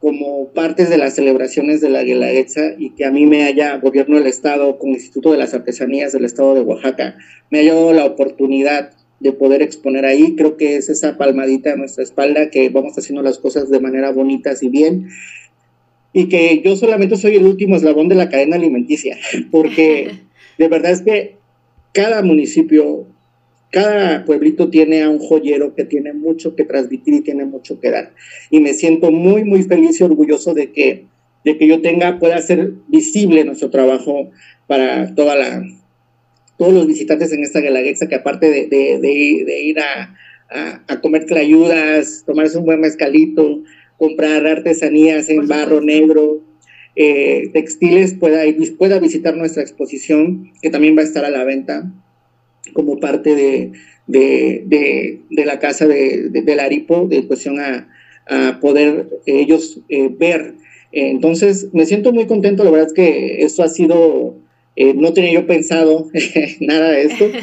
[0.00, 4.16] como partes de las celebraciones de la Guelaguetza y que a mí me haya, gobierno
[4.16, 7.16] del Estado, con Instituto de las Artesanías del Estado de Oaxaca,
[7.50, 10.36] me haya dado la oportunidad de poder exponer ahí.
[10.36, 14.12] Creo que es esa palmadita a nuestra espalda que vamos haciendo las cosas de manera
[14.12, 15.08] bonitas y bien.
[16.12, 19.16] Y que yo solamente soy el último eslabón de la cadena alimenticia,
[19.50, 20.12] porque
[20.58, 21.36] de verdad es que
[21.92, 23.06] cada municipio,
[23.70, 27.90] cada pueblito tiene a un joyero que tiene mucho que transmitir y tiene mucho que
[27.90, 28.12] dar.
[28.50, 31.06] Y me siento muy, muy feliz y orgulloso de que,
[31.44, 34.30] de que yo tenga, pueda ser visible nuestro trabajo
[34.66, 35.64] para toda la,
[36.58, 40.14] todos los visitantes en esta Guelaguetza que aparte de, de, de, ir a,
[40.50, 43.62] a, a, comer clayudas, tomarse un buen mezcalito,
[43.98, 46.40] comprar artesanías en barro negro,
[46.96, 48.42] eh, textiles, pueda,
[48.78, 51.92] pueda visitar nuestra exposición, que también va a estar a la venta
[52.72, 53.72] como parte de,
[54.06, 57.88] de, de la casa de, de, Aripo, de cuestión a,
[58.26, 60.54] a poder ellos eh, ver.
[60.92, 64.36] entonces, me siento muy contento, la verdad es que esto ha sido
[64.80, 66.08] eh, no tenía yo pensado
[66.60, 67.24] nada de esto.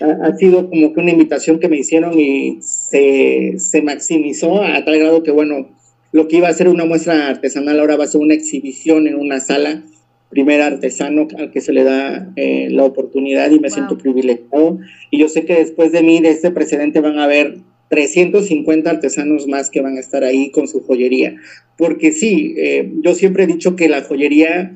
[0.00, 4.98] Ha, sido como que una invitación que me hicieron y se, se, maximizó a tal
[4.98, 5.68] grado que, bueno,
[6.12, 9.16] lo que iba a ser una muestra artesanal ahora va a ser una exhibición en
[9.16, 9.82] una sala.
[10.28, 14.78] Primer artesano al que se le da eh, la oportunidad y me siento privilegiado.
[15.10, 17.58] Y yo sé que después de mí, de este precedente, van a haber
[17.88, 21.34] 350 artesanos más que van a estar ahí con su joyería.
[21.76, 24.72] Porque sí, eh, yo siempre he dicho que la joyería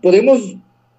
[0.00, 0.56] podemos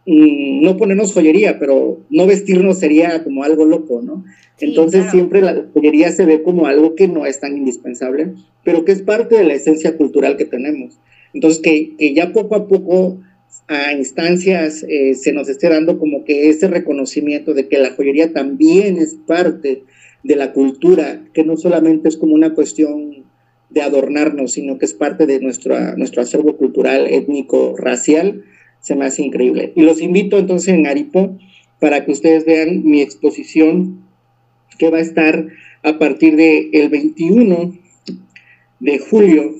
[0.09, 4.23] no ponernos joyería, pero no vestirnos sería como algo loco, ¿no?
[4.59, 8.33] Entonces siempre la joyería se ve como algo que no es tan indispensable,
[8.63, 10.97] pero que es parte de la esencia cultural que tenemos.
[11.33, 13.19] Entonces que, que ya poco a poco
[13.67, 18.31] a instancias eh, se nos esté dando como que ese reconocimiento de que la joyería
[18.31, 19.83] también es parte
[20.23, 23.25] de la cultura, que no solamente es como una cuestión
[23.69, 28.45] de adornarnos, sino que es parte de nuestro, nuestro acervo cultural, étnico, racial,
[28.87, 29.73] se me hace increíble.
[29.75, 31.37] Y los invito entonces en Aripo
[31.81, 34.07] para que ustedes vean mi exposición
[34.79, 35.45] que va a estar
[35.83, 37.77] a partir del el 21
[38.79, 39.55] de julio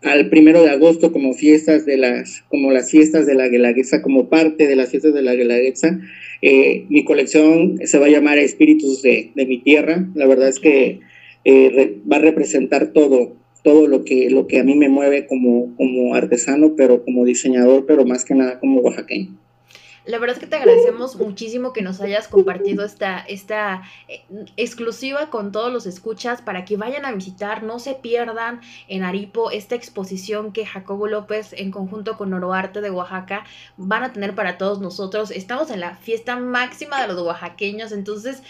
[0.00, 4.30] al primero de agosto como fiestas de las, como las fiestas de la Guelaguetza, como
[4.30, 6.00] parte de las fiestas de la Guelaguetza.
[6.40, 10.08] Eh, mi colección se va a llamar Espíritus de, mi Tierra.
[10.14, 11.00] La verdad es que
[11.44, 15.74] eh, va a representar todo, todo lo que, lo que a mí me mueve como,
[15.76, 19.36] como artesano, pero como diseñador, pero más que nada como oaxaqueño.
[20.04, 24.22] La verdad es que te agradecemos muchísimo que nos hayas compartido esta, esta eh,
[24.56, 29.52] exclusiva con todos los escuchas para que vayan a visitar, no se pierdan en Aripo
[29.52, 33.44] esta exposición que Jacobo López en conjunto con Oroarte de Oaxaca
[33.76, 35.30] van a tener para todos nosotros.
[35.30, 38.42] Estamos en la fiesta máxima de los oaxaqueños, entonces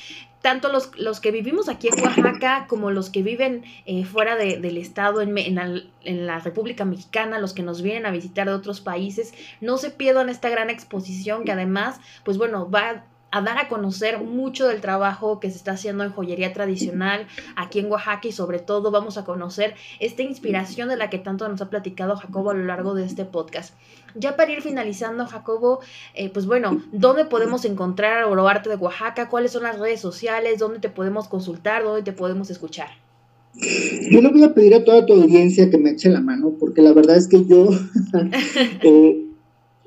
[0.43, 4.76] tanto los, los, que vivimos aquí en Oaxaca como los que viven eh, fuera del
[4.76, 9.32] estado, en, en, la, República Mexicana, los que nos vienen a visitar de otros países,
[9.61, 14.18] no se pierdan esta gran exposición que además, pues bueno, va a dar a conocer
[14.18, 17.26] mucho del trabajo que se está haciendo en joyería tradicional
[17.57, 21.49] aquí en Oaxaca y sobre todo vamos a conocer esta inspiración de la que tanto
[21.49, 23.74] nos ha platicado Jacobo a lo largo de este podcast.
[24.14, 25.80] Ya para ir finalizando, Jacobo,
[26.14, 29.28] eh, pues bueno, ¿dónde podemos encontrar Oro Arte de Oaxaca?
[29.28, 30.58] ¿Cuáles son las redes sociales?
[30.58, 31.84] ¿Dónde te podemos consultar?
[31.84, 32.88] ¿Dónde te podemos escuchar?
[34.10, 36.80] Yo le voy a pedir a toda tu audiencia que me eche la mano, porque
[36.80, 37.68] la verdad es que yo
[38.82, 39.22] eh,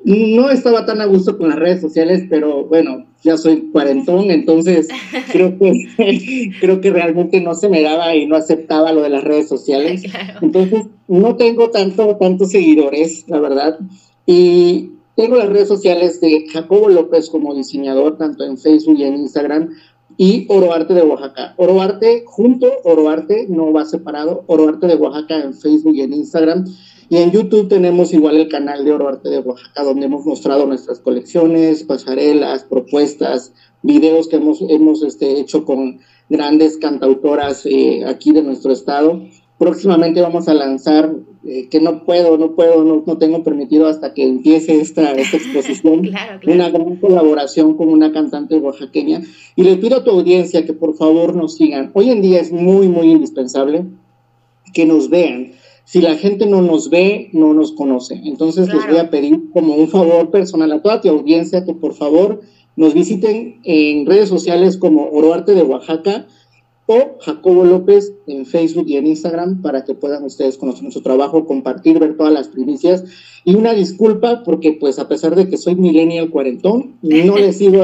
[0.05, 4.87] no estaba tan a gusto con las redes sociales, pero bueno, ya soy cuarentón, entonces
[5.31, 9.23] creo que, creo que realmente no se me daba y no aceptaba lo de las
[9.23, 10.03] redes sociales.
[10.41, 13.79] Entonces, no tengo tanto, tantos seguidores, la verdad.
[14.25, 19.15] Y tengo las redes sociales de Jacobo López como diseñador, tanto en Facebook y en
[19.15, 19.69] Instagram,
[20.17, 21.53] y Oroarte de Oaxaca.
[21.57, 26.65] Oroarte junto, Oroarte no va separado, Oroarte de Oaxaca en Facebook y en Instagram.
[27.09, 30.99] Y en YouTube tenemos igual el canal de Oroarte de Oaxaca, donde hemos mostrado nuestras
[30.99, 33.53] colecciones, pasarelas, propuestas,
[33.83, 35.99] videos que hemos, hemos este, hecho con
[36.29, 39.21] grandes cantautoras eh, aquí de nuestro estado.
[39.59, 41.13] Próximamente vamos a lanzar
[41.47, 45.37] eh, que no puedo, no puedo, no, no, tengo permitido hasta que empiece esta, esta
[45.37, 46.09] exposición,
[46.47, 49.21] una gran colaboración con una cantante oaxaqueña.
[49.55, 51.91] Y le pido a tu audiencia que por favor nos sigan.
[51.93, 53.85] Hoy en día es muy, muy indispensable
[54.73, 55.51] que nos vean.
[55.83, 58.19] Si la gente no nos ve, no nos conoce.
[58.25, 61.93] Entonces les voy a pedir como un favor personal a toda tu audiencia que por
[61.93, 62.41] favor
[62.75, 66.25] nos visiten en redes sociales como Oroarte de Oaxaca
[66.87, 71.45] o Jacobo López en Facebook y en Instagram para que puedan ustedes conocer nuestro trabajo,
[71.45, 73.03] compartir, ver todas las primicias.
[73.43, 77.83] Y una disculpa porque pues a pesar de que soy millennial cuarentón, no le sigo,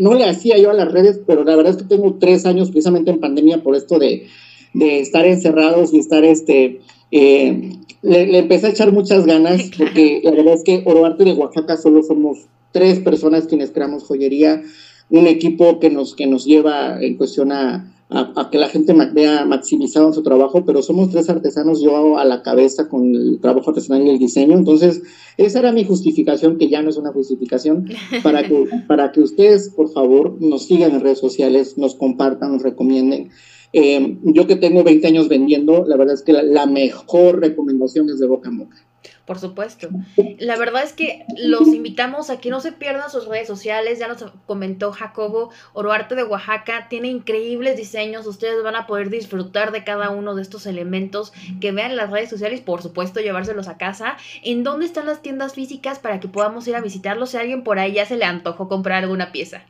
[0.00, 2.70] no le, hacía yo a las redes, pero la verdad es que tengo tres años
[2.70, 4.26] precisamente en pandemia por esto de,
[4.74, 6.80] estar encerrados y estar este...
[7.12, 7.70] Eh,
[8.02, 12.02] le, empecé a echar muchas ganas porque la verdad es que Oroarte de Oaxaca solo
[12.02, 14.62] somos tres personas quienes creamos joyería,
[15.08, 19.44] un equipo que nos, que nos lleva en cuestión a, a, que la gente vea
[19.44, 24.06] maximizado su trabajo, pero somos tres artesanos, yo a la cabeza con el trabajo artesanal
[24.06, 25.02] y el diseño, entonces
[25.36, 27.88] esa era mi justificación, que ya no es una justificación,
[28.22, 32.62] para que, para que ustedes, por favor, nos sigan en redes sociales, nos compartan, nos
[32.62, 33.30] recomienden.
[33.72, 38.20] Eh, yo que tengo 20 años vendiendo, la verdad es que la mejor recomendación es
[38.20, 38.85] de boca a boca.
[39.26, 39.88] Por supuesto.
[40.38, 43.98] La verdad es que los invitamos a que no se pierdan sus redes sociales.
[43.98, 46.86] Ya nos comentó Jacobo Oroarte de Oaxaca.
[46.88, 48.24] Tiene increíbles diseños.
[48.26, 52.30] Ustedes van a poder disfrutar de cada uno de estos elementos que vean las redes
[52.30, 52.60] sociales.
[52.60, 54.16] Por supuesto, llevárselos a casa.
[54.44, 57.30] ¿En dónde están las tiendas físicas para que podamos ir a visitarlos?
[57.30, 59.62] Si alguien por ahí ya se le antojó comprar alguna pieza.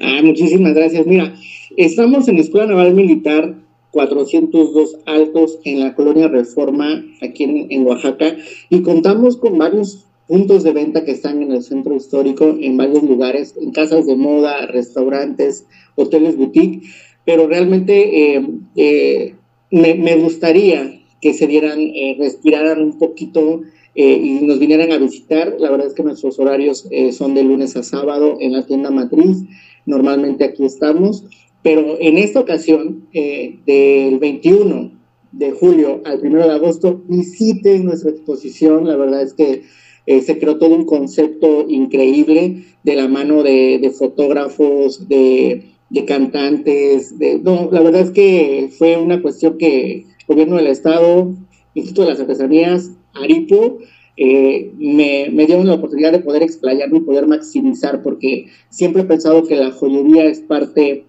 [0.00, 1.06] Ah, muchísimas gracias.
[1.06, 1.32] Mira,
[1.76, 3.54] estamos en Escuela Naval Militar
[3.96, 8.36] 402 Altos en la colonia Reforma, aquí en, Oaxaca,
[8.68, 13.02] y contamos con varios puntos de venta que están en el centro histórico, en varios
[13.04, 16.82] lugares, en casas de moda, restaurantes, hoteles boutique,
[17.24, 19.34] pero realmente eh, eh,
[19.70, 23.62] me, gustaría que se dieran, eh, respiraran un poquito
[23.94, 25.56] y nos vinieran a visitar.
[25.58, 29.38] La verdad es que nuestros horarios son de lunes a sábado en la tienda matriz.
[29.86, 31.24] Normalmente aquí estamos.
[31.66, 34.92] Pero en esta ocasión, eh, del 21
[35.32, 38.86] de julio al 1 de agosto, visiten nuestra exposición.
[38.86, 39.64] La verdad es que
[40.06, 45.72] eh, se creó todo un concepto increíble de la mano de, fotógrafos, de,
[46.06, 47.18] cantantes.
[47.18, 51.34] De, no, la verdad es que fue una cuestión que el gobierno del Estado,
[51.74, 53.78] Instituto de las Artesanías, Aripo,
[54.16, 59.06] eh, me, me, dieron la oportunidad de poder explayarme y poder maximizar, porque siempre he
[59.06, 61.06] pensado que la joyería es parte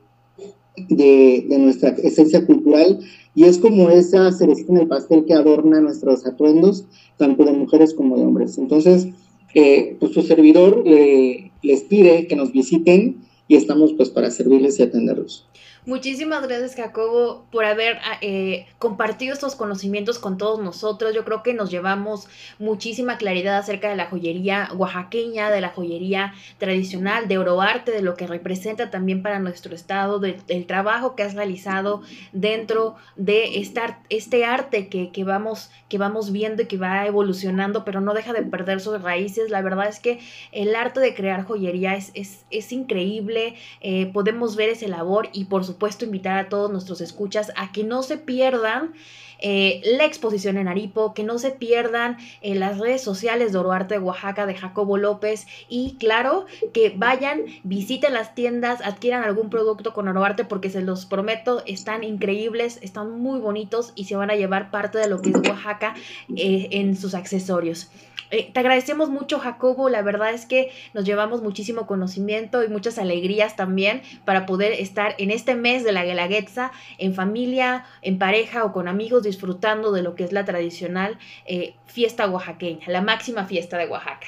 [0.90, 3.00] de, nuestra esencia cultural
[3.36, 6.86] y es como esa cerecita en el pastel que adorna nuestros atuendos,
[7.18, 8.58] tanto de mujeres como de hombres.
[8.58, 9.08] Entonces,
[9.54, 13.18] eh, pues su servidor les pide que nos visiten
[13.48, 15.48] y estamos pues para servirles y atenderlos.
[15.88, 21.16] Muchísimas gracias, Jacobo, por haber ah, eh, compartido estos conocimientos con todos nosotros.
[21.16, 22.28] Yo creo que nos llevamos
[22.60, 28.16] muchísima claridad acerca de la joyería oaxaqueña, de la joyería tradicional, de oroarte, de lo
[28.16, 32.02] que representa también para nuestro estado, del trabajo que has realizado
[32.34, 37.86] dentro de esta, este arte que, que, vamos, que vamos viendo y que va evolucionando,
[37.86, 39.50] pero no deja de perder sus raíces.
[39.50, 40.20] La verdad es que
[40.52, 43.56] el arte de crear joyería es, es, increíble.
[43.80, 47.72] Eh, podemos ver ese labor y por supuesto supuesto invitar a todos nuestros escuchas a
[47.72, 48.94] que no se pierdan
[49.40, 54.00] eh, la exposición en Aripo, que no se pierdan en las redes sociales de Oroarte
[54.00, 60.08] Oaxaca de Jacobo López y claro que vayan, visiten las tiendas, adquieran algún producto con
[60.08, 64.72] Oroarte porque se los prometo, están increíbles, están muy bonitos y se van a llevar
[64.72, 65.94] parte de lo que es Oaxaca
[66.36, 67.92] eh, en sus accesorios.
[68.32, 69.90] Eh, te agradecemos mucho, Jacobo.
[69.90, 75.16] La verdad es que nos llevamos muchísimo conocimiento y muchas alegrías también para poder estar
[75.18, 80.02] en este mes de la Guelaguetza, en familia, en pareja o con amigos, disfrutando de
[80.02, 84.28] lo que es la tradicional eh, fiesta oaxaqueña, la máxima fiesta de Oaxaca.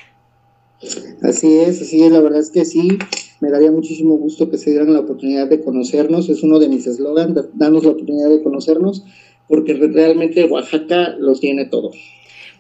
[1.22, 2.98] Así es, así es, la verdad es que sí,
[3.42, 6.88] me daría muchísimo gusto que se dieran la oportunidad de conocernos, es uno de mis
[6.88, 9.04] eslogans, darnos la oportunidad de conocernos,
[9.50, 11.92] porque realmente Oaxaca lo tiene todo.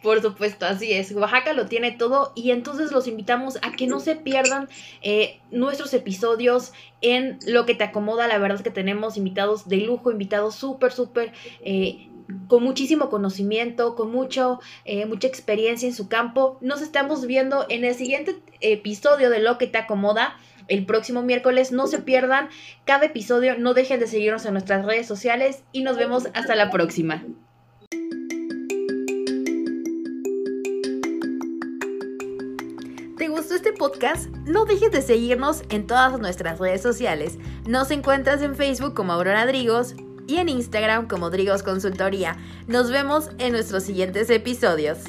[0.01, 1.11] Por supuesto, así es.
[1.11, 4.69] Oaxaca lo tiene todo y entonces los invitamos a que no se pierdan
[5.01, 6.71] eh, nuestros episodios
[7.01, 8.27] en lo que te acomoda.
[8.27, 11.33] La verdad es que tenemos invitados de lujo, invitados súper, súper...
[11.61, 12.05] Eh,
[12.47, 16.59] con muchísimo conocimiento, con mucho, eh, mucha experiencia en su campo.
[16.61, 20.37] Nos estamos viendo en el siguiente episodio de Lo que te acomoda
[20.67, 21.71] el próximo miércoles.
[21.71, 22.49] No se pierdan
[22.85, 26.69] cada episodio, no dejen de seguirnos en nuestras redes sociales y nos vemos hasta la
[26.69, 27.23] próxima.
[33.51, 37.37] Este podcast, no dejes de seguirnos en todas nuestras redes sociales.
[37.67, 39.95] Nos encuentras en Facebook como Aurora Drigos
[40.27, 42.37] y en Instagram como Drigos Consultoría.
[42.67, 44.99] Nos vemos en nuestros siguientes episodios.